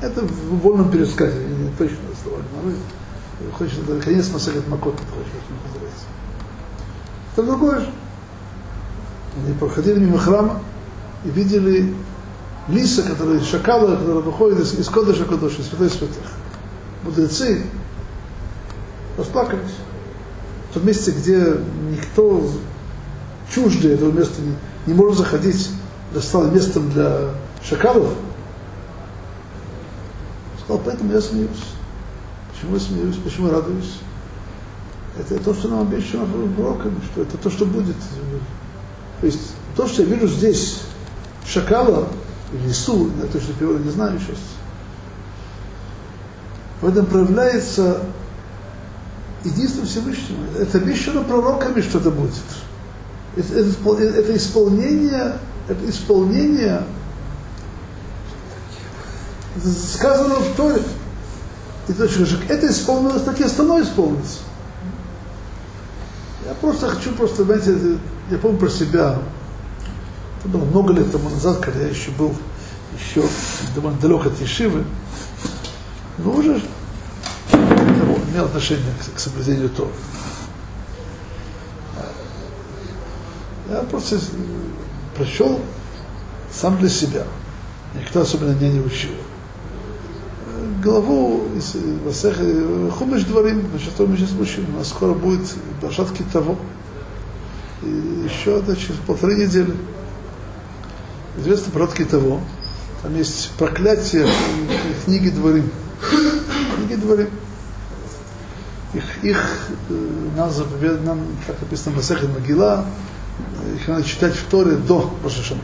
[0.00, 5.68] Это в вольном пересказе, не точно слова не Хочешь, это конец Масалет Макот, это очень
[5.68, 6.04] называется.
[7.32, 7.90] Это другое же.
[9.36, 10.60] Они проходили мимо храма
[11.24, 11.94] и видели
[12.66, 16.32] лиса, который, шакала, который выходит из, из Кодыша Кодыша, из святой святых.
[17.04, 17.64] Мудрецы
[19.16, 19.76] расплакались.
[20.70, 21.56] В том месте, где
[21.88, 22.50] никто
[23.48, 24.56] чуждый этого места не,
[24.92, 25.70] не может заходить,
[26.10, 27.30] это стало местом для
[27.68, 28.14] шакалов.
[30.62, 31.50] Сказал, поэтому я смеюсь.
[32.52, 33.98] Почему я смеюсь, почему я радуюсь?
[35.18, 37.96] Это то, что нам обещано пророками, что это то, что будет.
[39.20, 40.80] То есть то, что я вижу здесь,
[41.46, 42.08] шакала,
[42.52, 44.38] или лесу, я точно перевода не знаю сейчас,
[46.80, 48.00] в этом проявляется
[49.44, 50.44] единство Всевышнего.
[50.58, 52.34] Это обещано пророками, что это будет.
[53.36, 55.36] Это, это, это исполнение,
[55.68, 56.82] это исполнение
[59.60, 60.82] сказано в Торе.
[61.88, 64.38] И то, что это исполнилось, так и остальное исполнится.
[66.46, 67.98] Я просто хочу, просто, знаете,
[68.30, 69.18] я помню про себя.
[70.38, 72.34] Это было много лет тому назад, когда я еще был
[72.98, 73.26] еще
[73.74, 74.84] довольно далек от Ешивы.
[76.18, 76.60] Но уже
[78.32, 79.90] имел отношение к, к соблюдению Тора.
[83.70, 84.18] Я просто
[85.16, 85.60] прочел
[86.52, 87.24] сам для себя.
[87.94, 89.12] Никто особенно меня не учил.
[90.82, 91.76] Главу из
[92.98, 94.66] Хумыш Дворим, значит, мы сейчас учим.
[94.74, 95.42] У нас скоро будет
[95.80, 96.56] Башат того.
[97.82, 99.74] Еще это через полторы недели.
[101.38, 102.40] Известно про того.
[103.02, 104.28] Там есть проклятие
[105.04, 105.70] книги Дворим.
[106.76, 107.28] Книги Дворим
[108.94, 112.84] их, их э, нам заповедано, нам, как написано в Масехе Могила,
[113.74, 115.60] их надо читать в Торе до Рошашана.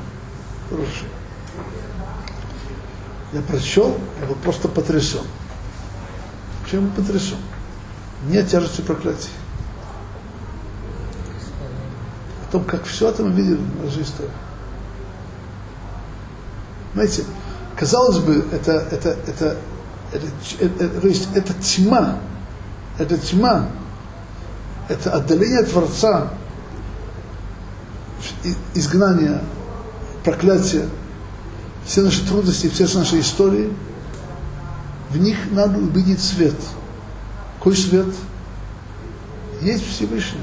[3.32, 5.22] Я прочел, я был просто потрясен.
[6.70, 7.36] Чем потрясен?
[8.28, 9.30] Нет тяжести проклятий.
[12.48, 14.30] О том, как все это мы видели в нашей истории.
[16.94, 17.24] Знаете,
[17.76, 19.56] казалось бы, это, это, это,
[20.12, 20.26] это,
[20.58, 22.18] это, это, это тьма,
[22.98, 23.68] это тьма,
[24.88, 26.32] это отдаление Творца,
[28.74, 29.42] изгнание,
[30.24, 30.88] проклятие,
[31.88, 33.72] все наши трудности, все наши истории,
[35.08, 36.54] в них надо увидеть свет.
[37.58, 38.06] Какой свет?
[39.62, 40.42] Есть Всевышний.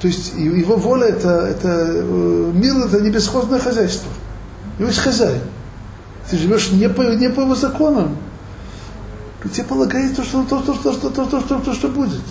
[0.00, 4.10] То есть его воля это, это э, мир это не бесхозное хозяйство.
[4.78, 5.42] Его есть хозяин.
[6.30, 8.16] Ты живешь не по, не по его законам.
[9.52, 12.22] Тебе полагается то, что то, то, то, что, то, то, что, то, что будет.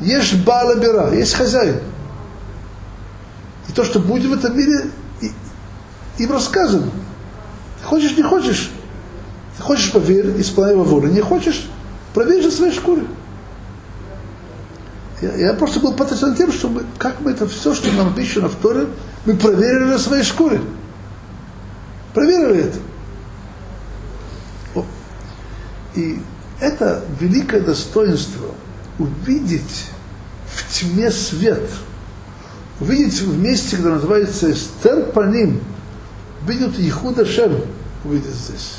[0.00, 1.80] Есть балабера, есть хозяин.
[3.68, 4.90] И то, что будет в этом мире,
[6.24, 6.90] им рассказано.
[7.80, 8.70] Ты хочешь, не хочешь.
[9.56, 11.08] Ты хочешь поверь, исполняй его волю.
[11.08, 11.68] Не хочешь,
[12.14, 13.04] проверь же своей шкуры.
[15.20, 18.48] Я, я просто был потрясен тем, что мы, как мы это все, что нам обещано
[18.48, 18.88] в Торе,
[19.24, 20.60] Мы проверили на своей шкуре.
[22.12, 22.78] Проверили это.
[24.74, 24.84] О.
[25.94, 26.20] И
[26.60, 28.48] это великое достоинство
[28.98, 29.86] увидеть
[30.46, 31.68] в тьме свет.
[32.80, 35.12] Увидеть в месте, где называется Эстер
[36.44, 37.60] Увидеть Ихуда Шем,
[38.04, 38.78] увидеть здесь.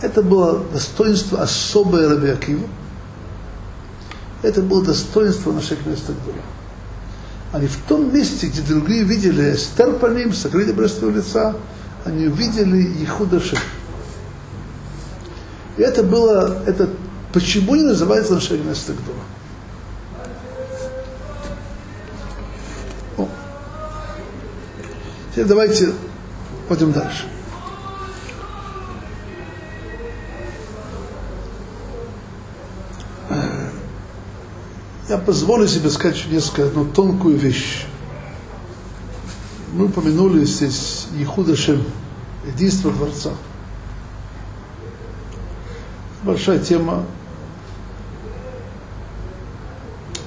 [0.00, 2.66] Это было достоинство особое Раби Акива.
[4.42, 6.42] Это было достоинство наших мест Гдула.
[7.52, 11.56] Они в том месте, где другие видели Эстер Паним, сокрытие божественного лица,
[12.04, 13.58] они увидели Ихуда Шем.
[15.76, 16.88] И это было, это
[17.32, 19.16] почему не называется наше место Гдула?
[23.16, 23.28] О.
[25.32, 25.92] Теперь давайте
[26.68, 27.26] пойдем дальше.
[35.08, 37.84] Я позволю себе сказать несколько, одну тонкую вещь.
[39.74, 41.84] Мы упомянули здесь Ехуда Шем,
[42.46, 43.30] единство Творца.
[46.22, 47.04] Большая тема.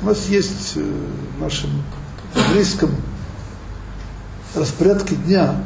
[0.02, 1.71] У нас есть в нашем
[2.36, 2.91] еврейском
[4.54, 5.63] распорядке дня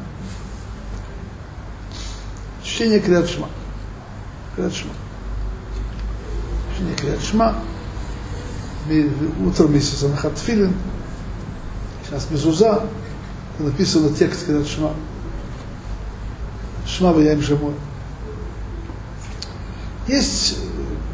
[2.81, 3.47] чтение Криадшма.
[4.55, 4.89] Криадшма.
[6.73, 7.55] Чтение Криадшма
[9.45, 10.73] утром месяца на Хатфилин,
[12.03, 12.87] сейчас Мезуза,
[13.59, 14.93] написано текст Кират Шма.
[16.87, 17.75] Шма Ваяем Шамой.
[20.07, 20.57] Есть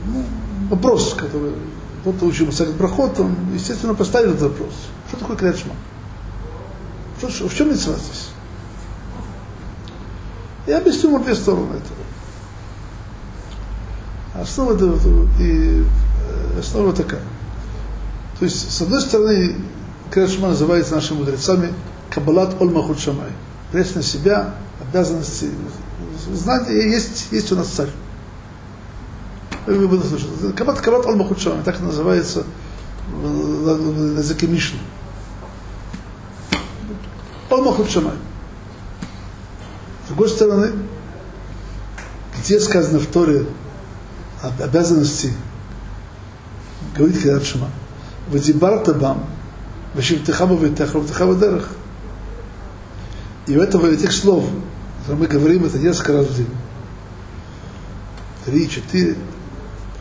[0.06, 0.24] ну,
[0.70, 1.52] вопрос, который
[2.02, 4.74] кто-то учил Масахат Брахот, он, естественно, поставил этот вопрос.
[5.10, 5.74] Что такое Шма?
[7.20, 8.30] Что, в чем митцва здесь?
[10.68, 11.98] Я объясню вам две стороны этого.
[14.36, 14.78] Основа,
[15.40, 15.86] и,
[16.60, 17.22] основа такая.
[18.38, 19.56] То есть, с одной стороны,
[20.12, 21.74] Кришма называется нашими мудрецами
[22.10, 23.32] Кабалат Оль Махут Шамай.
[23.72, 25.50] Принять на себя обязанности.
[26.34, 27.90] Знание есть, есть у нас царь.
[29.66, 30.56] Вы будете слышать.
[30.56, 31.64] Кабат, кабат Оль Махут Шамай.
[31.64, 32.44] Так называется
[33.24, 34.80] на языке Мишны.
[37.50, 38.14] Оль Махут Шамай.
[40.08, 40.72] С другой стороны,
[42.40, 43.46] где сказано в Торе
[44.42, 45.34] об обязанности
[46.96, 47.70] говорить Кират Шма?
[48.30, 49.26] Вадибарта бам,
[49.94, 51.68] вашивтахаба витахрубтахаба дарах.
[53.48, 54.46] И в этого этих слов,
[55.02, 56.50] которые мы говорим, это несколько раз в день.
[58.46, 59.18] Три, четыре,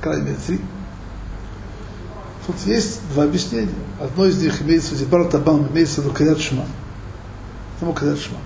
[0.01, 0.61] крайней мере, три.
[2.47, 3.75] Тут есть два объяснения.
[4.01, 6.64] Одно из них имеется в Дибар Табам, имеется в Кадят Шма.
[7.81, 8.38] Тому Кадят Шма.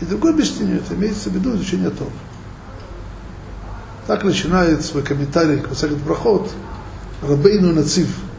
[0.00, 2.10] И другое объяснение, это имеется в виду изучение Тора.
[4.06, 6.50] Так начинает свой комментарий к Масахат Брахот
[7.22, 8.08] Рабейну Нацив–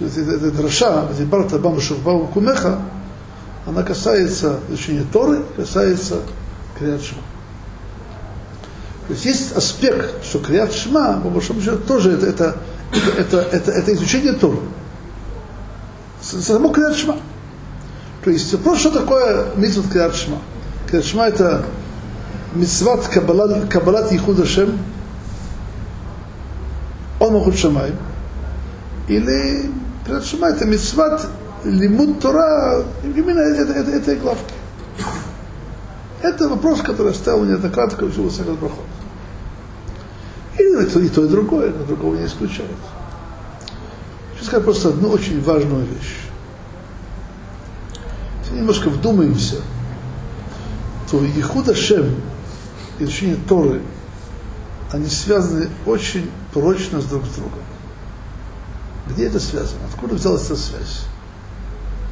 [0.00, 2.80] эта дроша, Дибарта Бам Шурбау Кумеха,
[3.66, 6.20] она касается изучения Торы, касается
[6.78, 7.22] Крият Шма.
[9.06, 12.56] То есть есть аспект, что Крият Шма, по большому счету, тоже это, это,
[13.18, 14.58] это, это, это изучение Торы.
[16.22, 17.16] Само Крият Шма.
[18.24, 20.38] То есть вопрос, что такое митцвот Крият Шма?
[20.88, 21.64] Крият Шма это
[22.54, 24.78] митцват Кабалат, Кабалат Ихуда Шем,
[27.18, 27.92] он Махут Шамай,
[29.08, 29.70] или
[30.04, 31.26] Крат Шма это митцват
[31.64, 34.54] лимуд Тора, именно это, это, этой главки.
[36.22, 38.84] Это вопрос, который оставил неоднократно, учил Сахар Брахот.
[40.58, 42.68] И, и то, и другое, но другого не исключает.
[44.34, 46.29] Сейчас сказать просто одну очень важную вещь.
[48.52, 49.56] Немножко вдумаемся,
[51.10, 52.14] то Ихуда Шем
[52.98, 53.80] и изучение Торы,
[54.92, 57.60] они связаны очень прочно с друг с другом.
[59.08, 59.80] Где это связано?
[59.92, 61.04] Откуда взялась эта связь?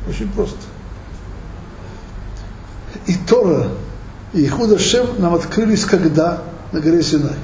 [0.09, 0.59] Очень просто.
[3.07, 3.69] И Тора,
[4.33, 6.43] и Ихуда Шем нам открылись когда?
[6.71, 7.37] На горе Синай.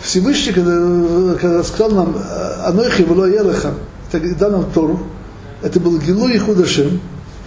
[0.00, 2.16] Всевышний, когда, когда сказал нам
[2.64, 3.74] Анойхи Вело Елеха,
[4.10, 5.00] это дал нам Тору,
[5.62, 7.00] это был Гилу и Худашем,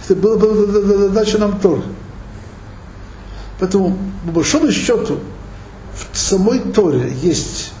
[0.04, 1.82] это было, было дача нам Тор.
[3.58, 3.96] Поэтому,
[4.26, 5.20] по большому счету,
[6.12, 7.74] в самой Торе есть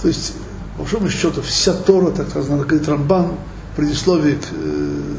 [0.00, 0.34] то есть,
[0.76, 3.32] по большому счету, вся Тора, так сказано, говорит Рамбан,
[3.76, 5.14] предисловие к, э,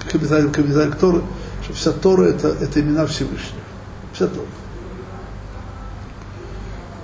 [0.00, 1.22] к комментарию, к комментарию к Торе,
[1.62, 3.60] что вся Тора это, это имена Всевышнего.
[4.14, 4.46] Вся Тора.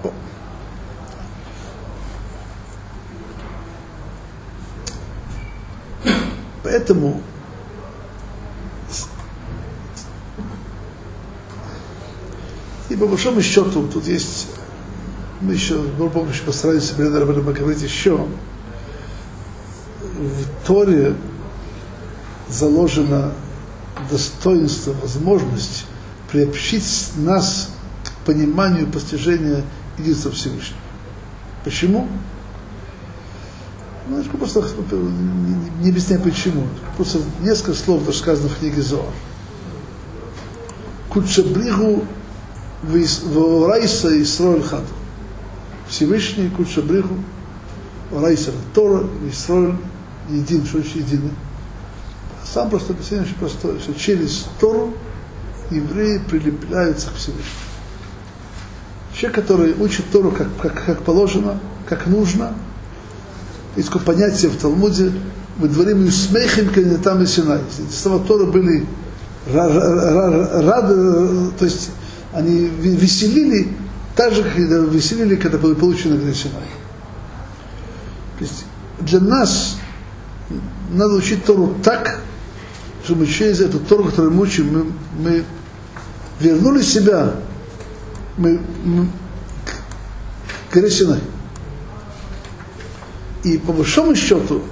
[0.04, 0.12] О.
[6.88, 7.20] Поэтому
[12.88, 14.46] и по большому счету тут есть
[15.42, 17.44] мы еще, Бог помощи, постарались перед об этом
[17.82, 18.26] еще.
[20.16, 21.14] в Торе
[22.48, 23.34] заложено
[24.10, 25.84] достоинство, возможность
[26.32, 27.70] приобщить нас
[28.02, 29.62] к пониманию постижения
[29.98, 30.80] единства Всевышнего.
[31.64, 32.08] Почему?
[34.08, 36.66] Ну, это просто не, не объясняю почему.
[36.96, 39.12] Просто несколько слов даже сказано в книге Зоар.
[41.10, 42.04] Кучабригу
[42.82, 44.86] в Исроэль Хаду.
[45.88, 47.16] Всевышний Кучабригу
[48.10, 49.76] Райса Тора, Исроэль
[50.30, 51.32] един, что еще единый.
[52.44, 54.94] Сам просто объяснение очень простое, что через Тору
[55.70, 57.46] евреи прилепляются к Всевышнему.
[59.14, 62.54] Человек, который учит Тору как, как, как положено, как нужно,
[63.76, 65.12] есть такое понятие в Талмуде,
[65.58, 67.60] мы дворим и смехим там и Синай.
[67.92, 68.86] Слова Тора были
[69.52, 70.94] рады,
[71.58, 71.90] то есть
[72.32, 73.68] они веселили
[74.14, 76.68] так же, как веселили, когда были получены на Синай.
[78.38, 78.64] То есть
[79.00, 79.78] для нас
[80.92, 82.20] надо учить Тору так,
[83.04, 84.86] чтобы через эту Тору, которую мы учим, мы,
[85.18, 85.44] мы
[86.40, 87.34] вернули себя
[88.38, 89.08] мы, мы,
[90.70, 91.20] к Синай.
[93.44, 94.62] И по большому счету,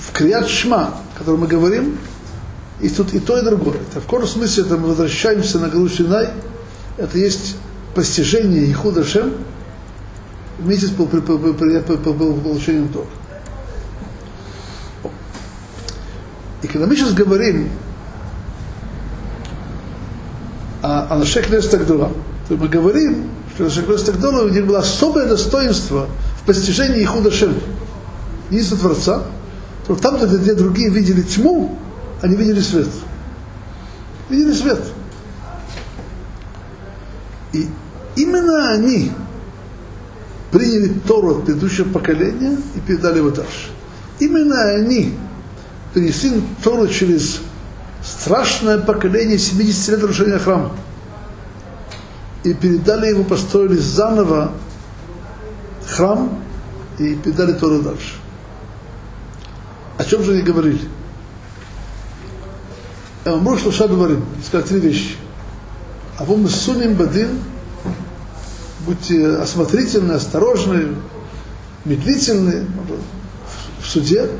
[0.00, 1.98] в Крият Шма, о котором мы говорим,
[2.80, 3.78] и тут и то, и другое.
[3.90, 6.30] Это в каком смысле это мы возвращаемся на гору Синай,
[6.96, 7.56] это есть
[7.94, 9.32] постижение Ихуда Шем
[10.58, 13.06] вместе с получением Тора.
[16.62, 17.70] И когда мы сейчас говорим
[20.82, 22.10] о, о нашей Кнесте Агдула,
[22.48, 26.08] то мы говорим, что наша Кнесте Агдула у них было особое достоинство
[26.46, 27.54] в постижении Ихуда Шем.
[28.50, 29.24] Единство Творца,
[29.84, 31.76] то там, где другие видели тьму,
[32.22, 32.86] они видели свет.
[34.30, 34.80] Видели свет.
[37.52, 37.66] И
[38.14, 39.10] именно они
[40.52, 43.70] приняли Тору от предыдущего поколения и передали его дальше.
[44.20, 45.14] Именно они
[45.94, 47.40] принесли Тору через
[48.04, 50.70] страшное поколение 70 лет разрушения храма.
[52.44, 54.52] И передали его, построили заново
[55.86, 56.42] храм
[56.98, 58.16] и передали Тору дальше.
[59.98, 60.88] О чем же они говорили?
[63.24, 65.16] Эмамру Шлуша говорим, сказать три вещи.
[66.18, 67.40] А вы мы сунем бадин,
[68.86, 70.94] будьте осмотрительны, осторожны,
[71.84, 72.66] медлительны
[73.82, 74.30] в суде.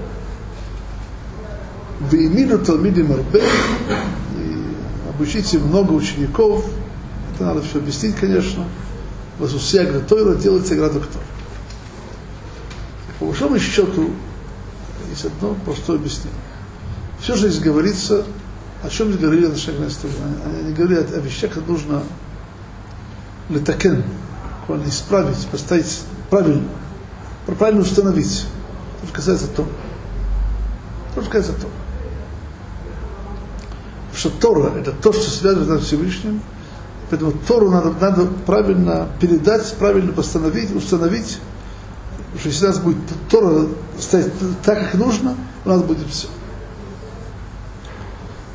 [1.98, 6.64] Вы имели Талмиди Марбе, и обучите много учеников.
[7.34, 8.64] Это надо все объяснить, конечно.
[9.38, 11.20] Вас у всех Тойра делается Градоктор.
[13.18, 14.10] По большому счету,
[15.10, 16.40] есть одно простое объяснение.
[17.20, 18.24] Все же здесь говорится
[18.82, 20.08] о чем здесь говорили наши Агнесты?
[20.44, 22.02] Они, говорили о, вещах, которые нужно
[23.48, 24.04] летакен,
[24.60, 26.62] буквально исправить, поставить правильно,
[27.46, 28.46] правильно установить.
[29.00, 29.66] То, что касается то.
[31.14, 31.68] То, что касается то.
[34.12, 36.40] Потому что Тора– это то, что связано с Всевышним,
[37.10, 41.38] поэтому Тору надо, надо правильно передать, правильно постановить, установить,
[42.38, 42.98] что если у нас будет
[43.30, 43.66] Тора
[43.98, 44.32] стоять
[44.62, 46.28] так, как нужно, у нас будет все.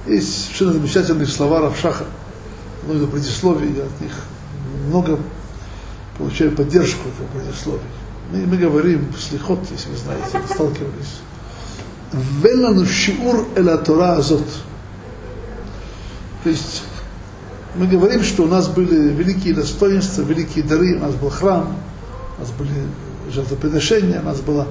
[0.07, 2.05] Есть совершенно замечательные слова Равшаха,
[2.87, 4.13] ну, это предисловие, я от них
[4.87, 5.19] много
[6.17, 7.81] получаю поддержку в предисловии.
[8.31, 11.21] Мы, мы говорим слихот, если вы знаете, сталкивались.
[12.11, 14.47] Велану шиур эла Тора азот.
[16.43, 16.83] То есть
[17.75, 21.75] мы говорим, что у нас были великие достоинства, великие дары, у нас был храм,
[22.37, 22.71] у нас были
[23.31, 24.67] жертвоприношения, у нас была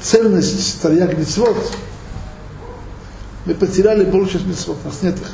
[0.00, 1.56] ценность Тарьяг Мицвод,
[3.46, 5.30] мы потеряли большую митцвот, у нас нет их.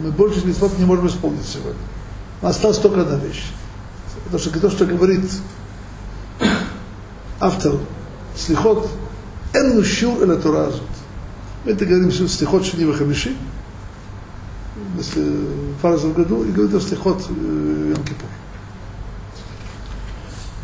[0.00, 1.80] Мы часть митцвот не можем исполнить сегодня.
[2.40, 3.46] У нас осталась только одна вещь.
[4.24, 5.28] Потому что то, что говорит
[7.40, 7.74] автор
[8.36, 8.88] слихот,
[9.52, 10.82] энну щур эля туразут.
[11.64, 13.34] Мы это говорим в слихот Шнива Хамиши,
[14.96, 15.46] если
[15.82, 17.94] пару раз в году, и говорит о слихот э,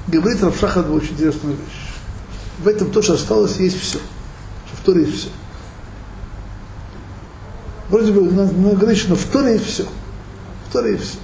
[0.07, 1.89] Говорит Равшаха очень интересную вещь.
[2.59, 3.99] В этом то, что осталось, есть все.
[4.73, 5.29] В Торе есть все.
[7.89, 9.87] Вроде бы многогречно, в Торе и все.
[10.69, 11.19] В Торе и все.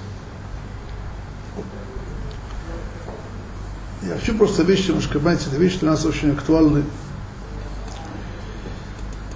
[4.03, 6.83] Я хочу просто вещи немножко понять, это вещи для нас очень актуальны.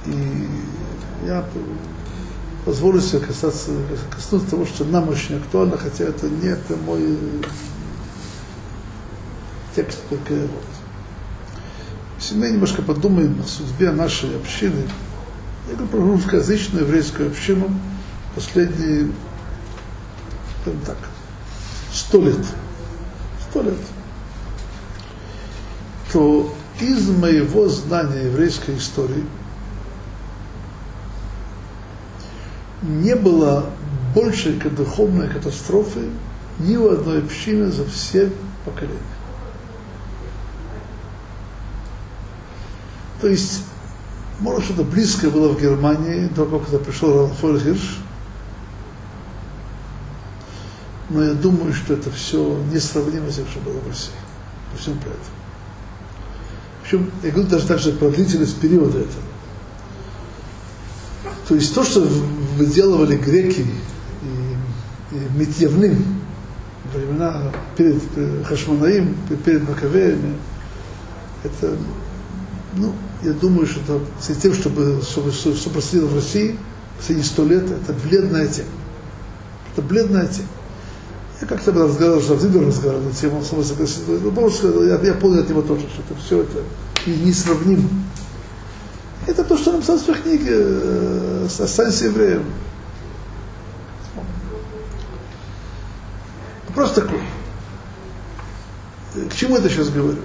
[0.08, 0.50] И
[1.26, 1.46] я
[2.66, 3.72] позволю себе касаться,
[4.10, 7.18] коснуться того, что нам очень актуально, хотя это не это мой
[9.76, 10.64] текст, только вот.
[12.32, 14.84] Мы немножко подумаем о судьбе нашей общины,
[15.68, 17.70] я говорю про русскоязычную еврейскую общину
[18.36, 19.10] последние,
[20.62, 20.98] скажем так,
[21.92, 22.38] сто лет.
[23.50, 23.78] Сто лет.
[26.12, 29.24] То из моего знания еврейской истории
[32.82, 33.66] не было
[34.14, 36.10] большей духовной катастрофы
[36.60, 38.32] ни у одной общины за все
[38.66, 39.00] поколения.
[43.26, 43.64] То есть,
[44.40, 47.98] может, что-то близкое было в Германии, до когда пришел Рафаэль Хирш,
[51.10, 54.14] но я думаю, что это все несравнимо с тем, что было в России.
[54.72, 55.24] По всем по этому.
[56.84, 59.24] Причем, я говорю даже так же про длительность периода этого.
[61.48, 63.66] То есть то, что выделывали греки
[64.22, 66.22] и, и Митьявным,
[66.94, 68.04] времена перед
[68.46, 70.36] Хашманаим, перед Маковеями,
[71.44, 71.76] это,
[72.76, 76.58] ну, я думаю, что это, с тем, чтобы, чтобы, что происходило в России
[76.98, 78.70] последние сто лет, это бледная тема.
[79.74, 80.48] Это бледная тема.
[81.42, 84.84] Я как-то разговаривал, что Авдидор разговаривал на тему, он со мной согласился.
[84.84, 86.64] Я, я понял от него тоже, что это все это
[87.06, 87.90] несравнимо.
[89.28, 92.46] Это то, что написал в своей книге э, «Останься евреем».
[96.68, 97.22] Вопрос такой.
[99.30, 100.20] К чему это сейчас говорю?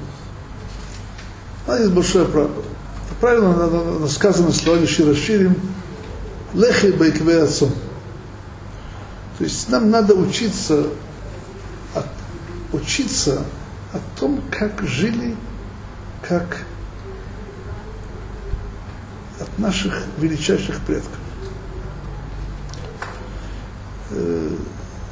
[1.70, 2.64] А есть большое правило.
[3.20, 5.54] Правильно сказано словами Широширим
[6.52, 7.70] «Лехи байкве отцом».
[9.38, 10.88] То есть нам надо учиться,
[11.94, 12.06] от,
[12.72, 13.44] учиться
[13.92, 15.36] о том, как жили,
[16.26, 16.66] как
[19.38, 21.18] от наших величайших предков.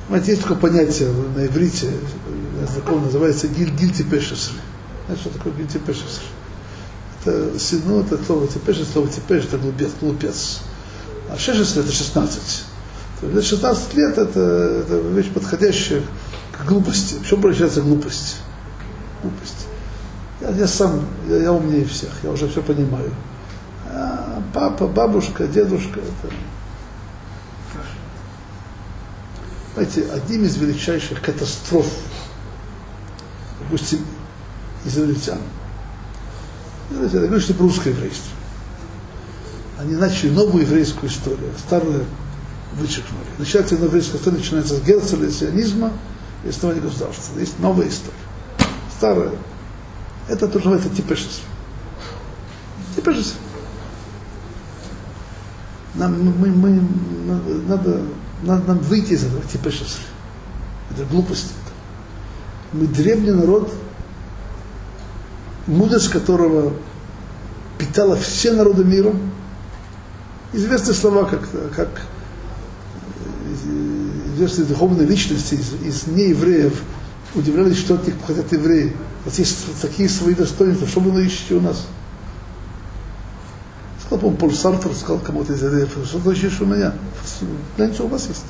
[0.08, 1.92] Знаете, есть такое понятие на иврите,
[2.74, 4.56] закон называется гиль, гильти пешесри.
[5.06, 6.26] Знаете, что такое гильти пешесри?
[7.28, 10.60] Это ну, это слово типеш, слово типеш, это глупец, глупец.
[11.30, 12.64] А шешесри это 16.
[13.20, 16.02] То есть 16 лет это, это вещь подходящая
[16.52, 17.14] к глупости.
[17.14, 18.36] В чем превращается глупость?
[19.22, 19.66] Глупость.
[20.40, 23.12] Я, я сам, я, я умнее всех, я уже все понимаю.
[23.86, 26.34] А папа, бабушка, дедушка, это
[29.74, 31.86] Знаете, одним из величайших катастроф,
[33.60, 34.00] допустим,
[34.84, 35.38] израильтян,
[36.90, 38.30] я говорю, что русское еврейство.
[39.78, 42.04] Они начали новую еврейскую историю, старую
[42.74, 43.26] вычеркнули.
[43.38, 45.92] Начинается еврейская история начинается с Герцеля, сионизма
[46.44, 47.38] и основания государства.
[47.38, 48.16] Есть новая история.
[48.96, 49.30] Старая.
[50.28, 51.44] Это тоже называется типешество.
[52.96, 53.38] Типешество.
[55.94, 56.82] Нам, мы, мы,
[57.66, 58.02] надо
[58.42, 59.98] надо нам выйти из этого сейчас.
[60.90, 61.52] Это глупость.
[62.72, 63.72] Мы древний народ,
[65.68, 66.72] мудрость которого
[67.78, 69.14] питала все народы мира.
[70.52, 71.88] Известные слова, как, как
[74.34, 76.82] известные духовные личности из, из неевреев
[77.34, 78.96] удивлялись, что от них хотят евреи.
[79.24, 81.86] Вот есть такие свои достоинства, что вы ищете у нас?
[84.00, 86.94] Сказал, по-моему, Поль Сартер сказал кому-то из евреев, что ты ищешь у меня?
[87.92, 88.44] Что у вас есть.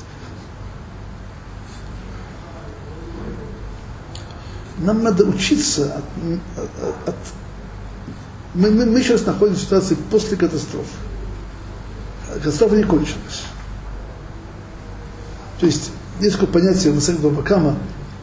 [4.79, 7.15] Нам надо учиться от, от, от
[8.53, 10.87] мы, мы, мы сейчас находимся в ситуации после катастрофы.
[12.35, 13.43] Катастрофа не кончилась.
[15.59, 17.75] То есть есть такое понятие на сайте Бабакама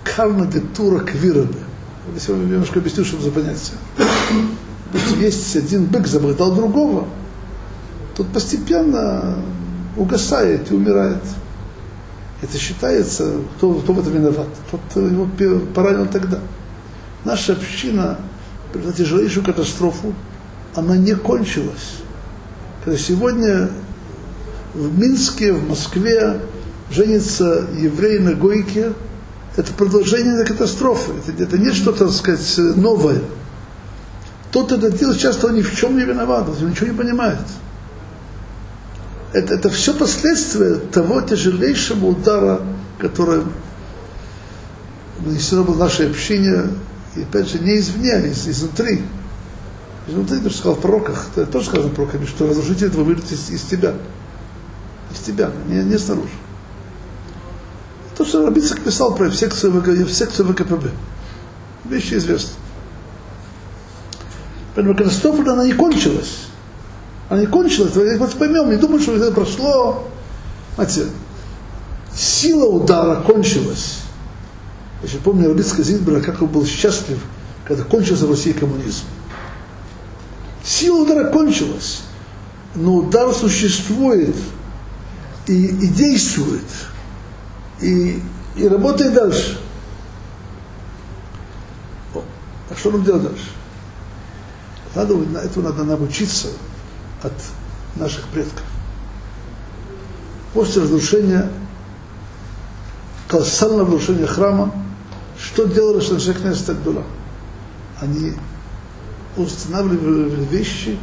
[0.05, 1.59] карма де тура квирабе.
[2.15, 3.77] Я сегодня немножко объясню, что это за понятие.
[5.19, 7.09] Есть один бык забрал другого,
[8.17, 9.39] тот постепенно
[9.97, 11.23] угасает и умирает.
[12.43, 14.49] Это считается, кто, кто в этом виноват.
[14.71, 15.29] Тот его
[15.75, 16.39] поранил тогда.
[17.25, 18.19] Наша община
[18.73, 20.15] пережила тяжелейшую катастрофу,
[20.75, 22.03] она не кончилась.
[22.85, 23.71] Когда сегодня
[24.75, 26.41] в Минске, в Москве
[26.91, 28.93] женится еврей на гойке,
[29.57, 31.13] это продолжение этой катастрофы.
[31.27, 33.23] Это, это не что-то, так сказать, новое.
[34.53, 37.39] Тот это делает часто он ни в чем не виноват, он ничего не понимает
[39.33, 42.61] это, это все последствия того тяжелейшего удара,
[42.99, 43.43] который
[45.25, 46.69] нанесено было нашей общине,
[47.17, 49.03] и опять же не извне, а из, изнутри.
[50.07, 53.31] Изнутри, ты же сказал в пророках, ты тоже сказал в пророках, что разрушитель этого выйдет
[53.33, 53.95] из, из тебя.
[55.13, 56.29] Из тебя, не, не снаружи.
[58.17, 60.91] То, что Рабицак писал про в секцию, в секцию ВКПБ.
[61.85, 62.55] Вещи известны.
[64.75, 66.47] Поэтому катастрофа, она не кончилась
[67.29, 70.09] она не кончилась, вот поймем, не думаю, что это прошло.
[70.77, 71.07] Знаете,
[72.15, 74.01] сила удара кончилась.
[75.03, 77.19] Я еще помню Рабицкая Зидбера, как он был счастлив,
[77.65, 79.05] когда кончился в России коммунизм.
[80.63, 82.03] Сила удара кончилась,
[82.75, 84.37] но удар существует
[85.47, 86.65] и, и действует,
[87.81, 88.23] и,
[88.57, 89.59] и работает дальше.
[92.15, 92.23] О,
[92.71, 93.51] а что нам делать дальше?
[94.95, 96.49] Надо, этого надо научиться
[97.23, 97.33] от
[97.97, 98.65] наших предков.
[100.55, 101.51] После разрушения,
[103.29, 104.73] колоссального разрушения храма,
[105.39, 107.03] что делали Шаншекнес Тагдула?
[108.01, 108.33] Они
[109.37, 110.99] устанавливали вещи,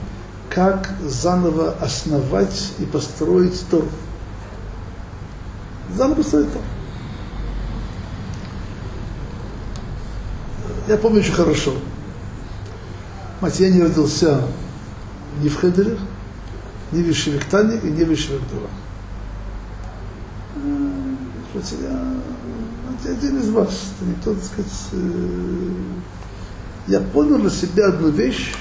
[0.49, 3.89] как заново основать и построить Тору.
[5.95, 6.65] Заново построить Тору.
[10.87, 11.73] Я помню очень хорошо.
[13.39, 14.41] Мать, я не родился
[15.41, 15.97] ни в Хедере,
[16.91, 18.67] ни в Ишевиктане и ни в Ишевиктура.
[21.53, 24.71] Я один из вас, это никто, так сказать,
[26.87, 28.53] я понял для себя одну вещь,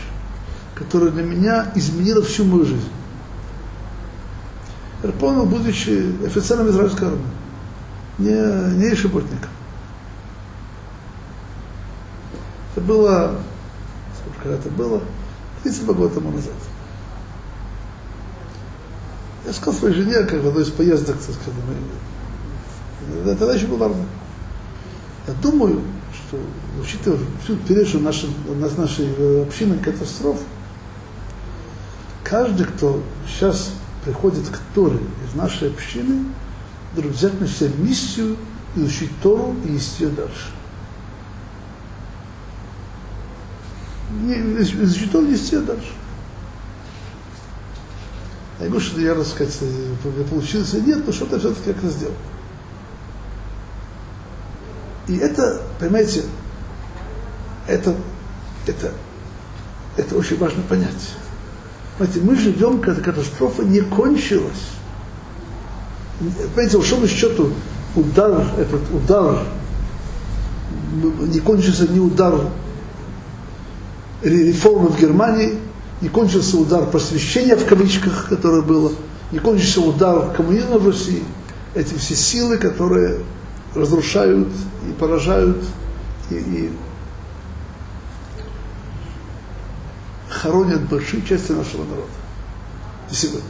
[0.75, 2.89] которая для меня изменила всю мою жизнь.
[5.03, 7.23] Я понял, будучи офицером израильской армии,
[8.19, 9.51] не, не шиботником.
[12.75, 13.41] Это было,
[14.21, 15.03] сколько это было,
[15.63, 16.55] 32 года тому назад.
[19.47, 21.61] Я сказал своей жене, как в одной из поездок, так сказать,
[23.25, 24.07] мы, тогда еще был армия.
[25.27, 25.81] Я думаю,
[26.13, 26.39] что,
[26.81, 28.29] учитывая всю пережившую нашу,
[28.77, 30.41] нашей э, общины катастроф,
[32.25, 33.73] каждый, кто сейчас
[34.05, 34.99] приходит к Торе
[35.29, 36.25] из нашей общины,
[36.95, 38.37] на себя миссию
[38.77, 40.51] и учить Тору и нести ее дальше.
[44.13, 45.93] Нести ее дальше.
[48.61, 49.59] Я говорю, что я, сказать,
[50.31, 52.15] получилось или нет, но что-то все-таки как-то сделал.
[55.09, 56.23] И это, понимаете,
[57.67, 57.97] это,
[58.67, 58.93] это,
[59.97, 61.17] это очень важно понять.
[61.99, 64.71] Понимаете, мы живем, когда катастрофа не кончилась.
[66.55, 67.53] Понимаете, из счету
[67.97, 69.45] удар, этот удар,
[70.93, 72.49] не кончился ни удар
[74.23, 75.59] реформы в Германии,
[76.01, 78.93] не кончился удар просвещения в кавычках, которое было,
[79.31, 81.23] не кончился удар коммунизма в России.
[81.75, 83.21] Эти все силы, которые
[83.75, 84.49] разрушают
[84.89, 85.65] и поражают,
[86.31, 86.71] и, и
[90.29, 92.09] хоронят большие части нашего народа.
[93.11, 93.43] И сегодня.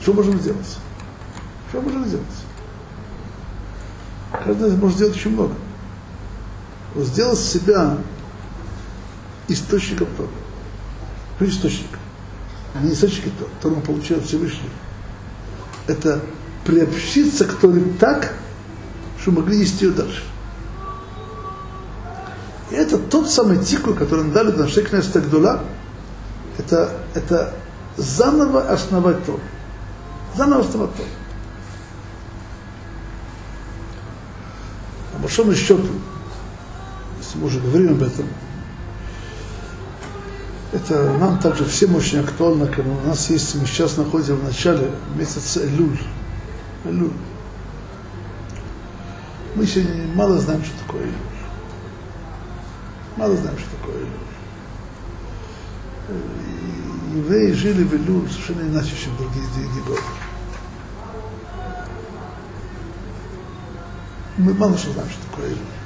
[0.00, 0.76] Что можем сделать?
[1.68, 2.26] Что можем сделать?
[4.44, 5.54] Каждый может сделать очень много.
[6.94, 7.98] Но сделать себя
[9.48, 10.28] источником Тора.
[11.40, 11.98] Источником.
[12.74, 14.70] А не источником Тора, который он получил Всевышний.
[15.86, 16.20] Это
[16.64, 18.34] приобщиться к Торе так,
[19.20, 20.22] что могли нести ее дальше.
[22.70, 25.64] И это тот самый тикву, который нам дали на Шекнес Тагдула,
[26.58, 27.54] это, это
[27.96, 29.40] заново основать то.
[30.36, 31.02] Заново основать то.
[35.14, 35.88] По большому счету,
[37.18, 38.26] если мы уже говорим об этом,
[40.72, 44.90] это нам также всем очень актуально, когда у нас есть, мы сейчас находимся в начале
[45.16, 45.98] месяца Элюль.
[46.84, 47.12] Элюль.
[49.54, 51.14] Мы сегодня мало знаем, что такое Элюль.
[53.16, 54.08] Мало знаем, что такое Элюль.
[57.14, 60.02] Евреи жили в Элюль совершенно иначе, чем другие дни года.
[64.36, 65.77] Мы мало что знаем, что такое Элюль.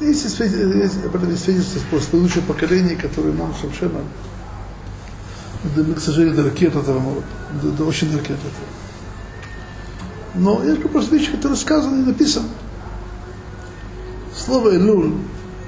[0.00, 4.00] Есть свидетельства просто предыдущего поколения, которые нам совершенно
[5.74, 7.22] мы, к сожалению, далеки от этого,
[7.62, 8.66] до, до очень далеки от этого.
[10.34, 12.48] Но есть просто вещи, которые сказаны и написаны.
[14.34, 15.14] Слово Элюль,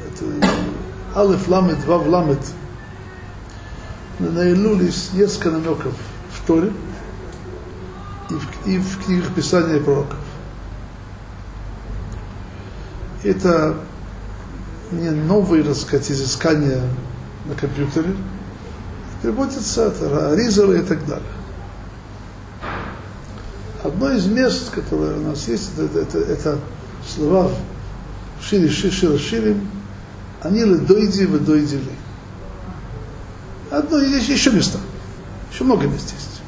[0.06, 0.48] это
[1.16, 2.40] Алеф Ламет, Вав Ламет,
[4.18, 5.94] на Элюль есть несколько намеков
[6.32, 6.72] в Торе
[8.30, 10.18] и в, и в книгах Писания пророков.
[13.24, 13.78] Это
[14.92, 16.82] не новые, так сказать, изыскания
[17.46, 18.14] на компьютере,
[19.22, 20.00] переводится от
[20.36, 21.24] Ризера и так далее.
[23.82, 26.58] Одно из мест, которое у нас есть, это, это, это
[27.06, 27.50] слова
[28.40, 29.68] Шири Шишира Ширим,
[30.42, 31.92] они ли дойди вы дойди ли.
[33.70, 34.78] Одно, есть еще места.
[35.52, 36.40] Еще много мест есть.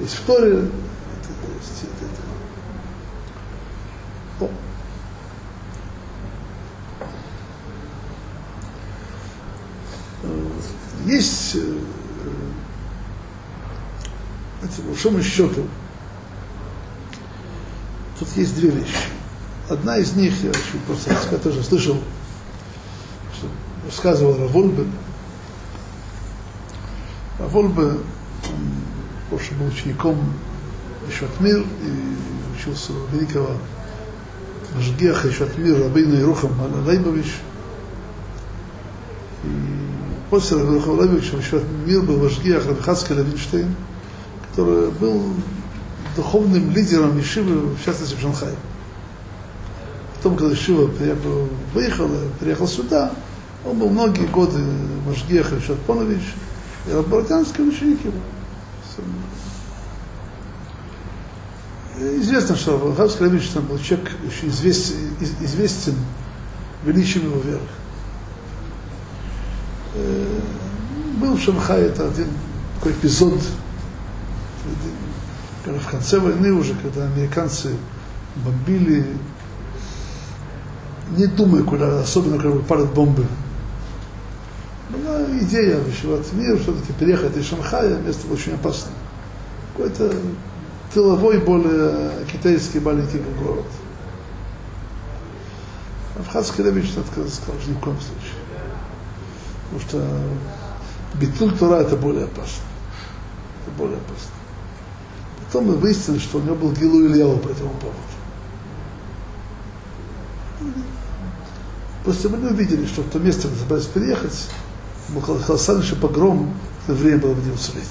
[0.00, 0.68] Есть в Торе, это,
[1.58, 2.04] есть, это,
[4.38, 4.44] это.
[4.44, 4.50] О.
[11.06, 11.56] Есть,
[14.80, 15.66] по большому счету,
[18.18, 19.08] тут есть две вещи.
[19.68, 21.96] Одна из них, я еще просто я тоже слышал,
[23.36, 23.46] что
[23.86, 24.84] рассказывал Равольбе.
[27.38, 28.00] Равольбе, он
[29.30, 30.18] позже был учеником
[31.08, 33.50] Ишватмир и учился у великого
[34.74, 36.52] Машгеха Ишватмир Рабейна Ирухам
[36.86, 37.32] Лайбович.
[39.44, 39.48] И
[40.30, 43.74] после Рахуловича еще мир был Вашгиях Рабихацкий Левинштейн,
[44.50, 45.22] который был
[46.16, 48.54] духовным лидером Ешивы, в частности в Шанхае.
[50.16, 53.12] Потом, когда Ешива приехал, выехал, приехал сюда,
[53.64, 54.58] он был многие годы
[55.06, 56.34] Машгех Решат Понович,
[56.88, 58.18] и Раббарканский ученик его.
[61.98, 64.96] Известно, что Вахавский Левич там был человек очень известен,
[65.40, 65.94] известен
[66.84, 67.60] величием его веры.
[71.18, 72.28] Был в Шанхае, это один
[72.76, 73.38] такой эпизод,
[75.66, 77.74] в конце войны уже, когда американцы
[78.36, 79.06] бомбили,
[81.16, 83.26] не думая куда, особенно когда падают бомбы.
[84.90, 88.92] Была идея вещевать мир, все-таки переехать из Шанхая, место очень опасное.
[89.76, 90.14] Какой-то
[90.92, 93.66] тыловой, более китайский маленький город.
[96.18, 98.34] Абхазский Левич сказал, что ни в коем случае.
[99.70, 102.62] Потому что Битуль Тора это более опасно.
[103.62, 104.30] Это более опасно.
[105.50, 107.98] Потом мы выяснили, что у него был Гилу Ильяу по этому поводу.
[112.04, 114.48] После мы увидели, что в то место, где собирались переехать,
[115.08, 116.54] был колоссальнейший погром,
[116.86, 117.84] это время было в 11 лет.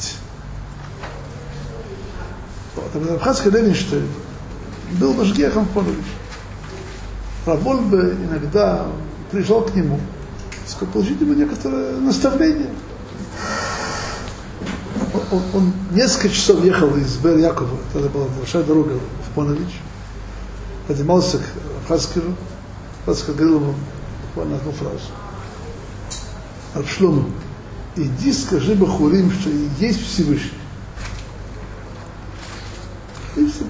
[2.76, 3.10] Вот.
[3.16, 4.08] Абхазский Ленинштейн
[4.94, 6.06] был Машгехом Понович.
[7.46, 8.88] Равольбе иногда
[9.32, 10.00] приезжал к нему,
[10.66, 12.70] сказал, получите ему некоторое наставление.
[15.32, 19.80] Он, он, несколько часов ехал из Бер Якова, это была большая дорога в Понович,
[20.88, 21.44] поднимался к
[21.84, 22.36] Абхазскому,
[23.02, 23.76] Абхазский говорил ему
[24.28, 25.00] буквально одну фразу.
[26.74, 27.30] Аршлому,
[27.96, 29.50] иди скажи Бахурим, что
[29.80, 30.52] есть Всевышний.
[33.36, 33.70] И Всевышний.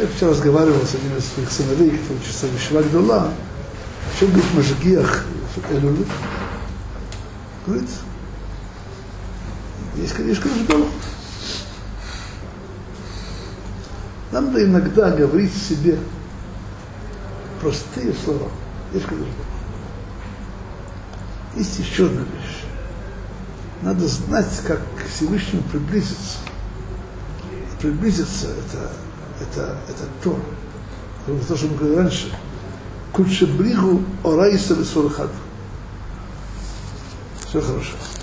[0.00, 4.28] Я вчера разговаривал с одним из своих сыновей, который учится в Ишива Гдула, о чем
[4.28, 5.24] говорит Мажгиях
[5.70, 6.06] Элюлю.
[7.68, 7.90] Говорит,
[9.96, 10.86] есть, конечно, Гдула.
[14.32, 15.98] Надо иногда говорить себе
[17.60, 18.48] простые слова.
[18.94, 19.06] Есть
[21.56, 22.64] Есть еще одна вещь.
[23.82, 26.38] Надо знать, как к Всевышнему приблизиться.
[27.82, 28.92] Приблизиться это,
[29.42, 30.40] это, это то,
[31.46, 32.32] то, что мы говорили раньше.
[33.12, 35.28] Кучебригу орайса весурхад.
[37.48, 38.17] Все хорошо.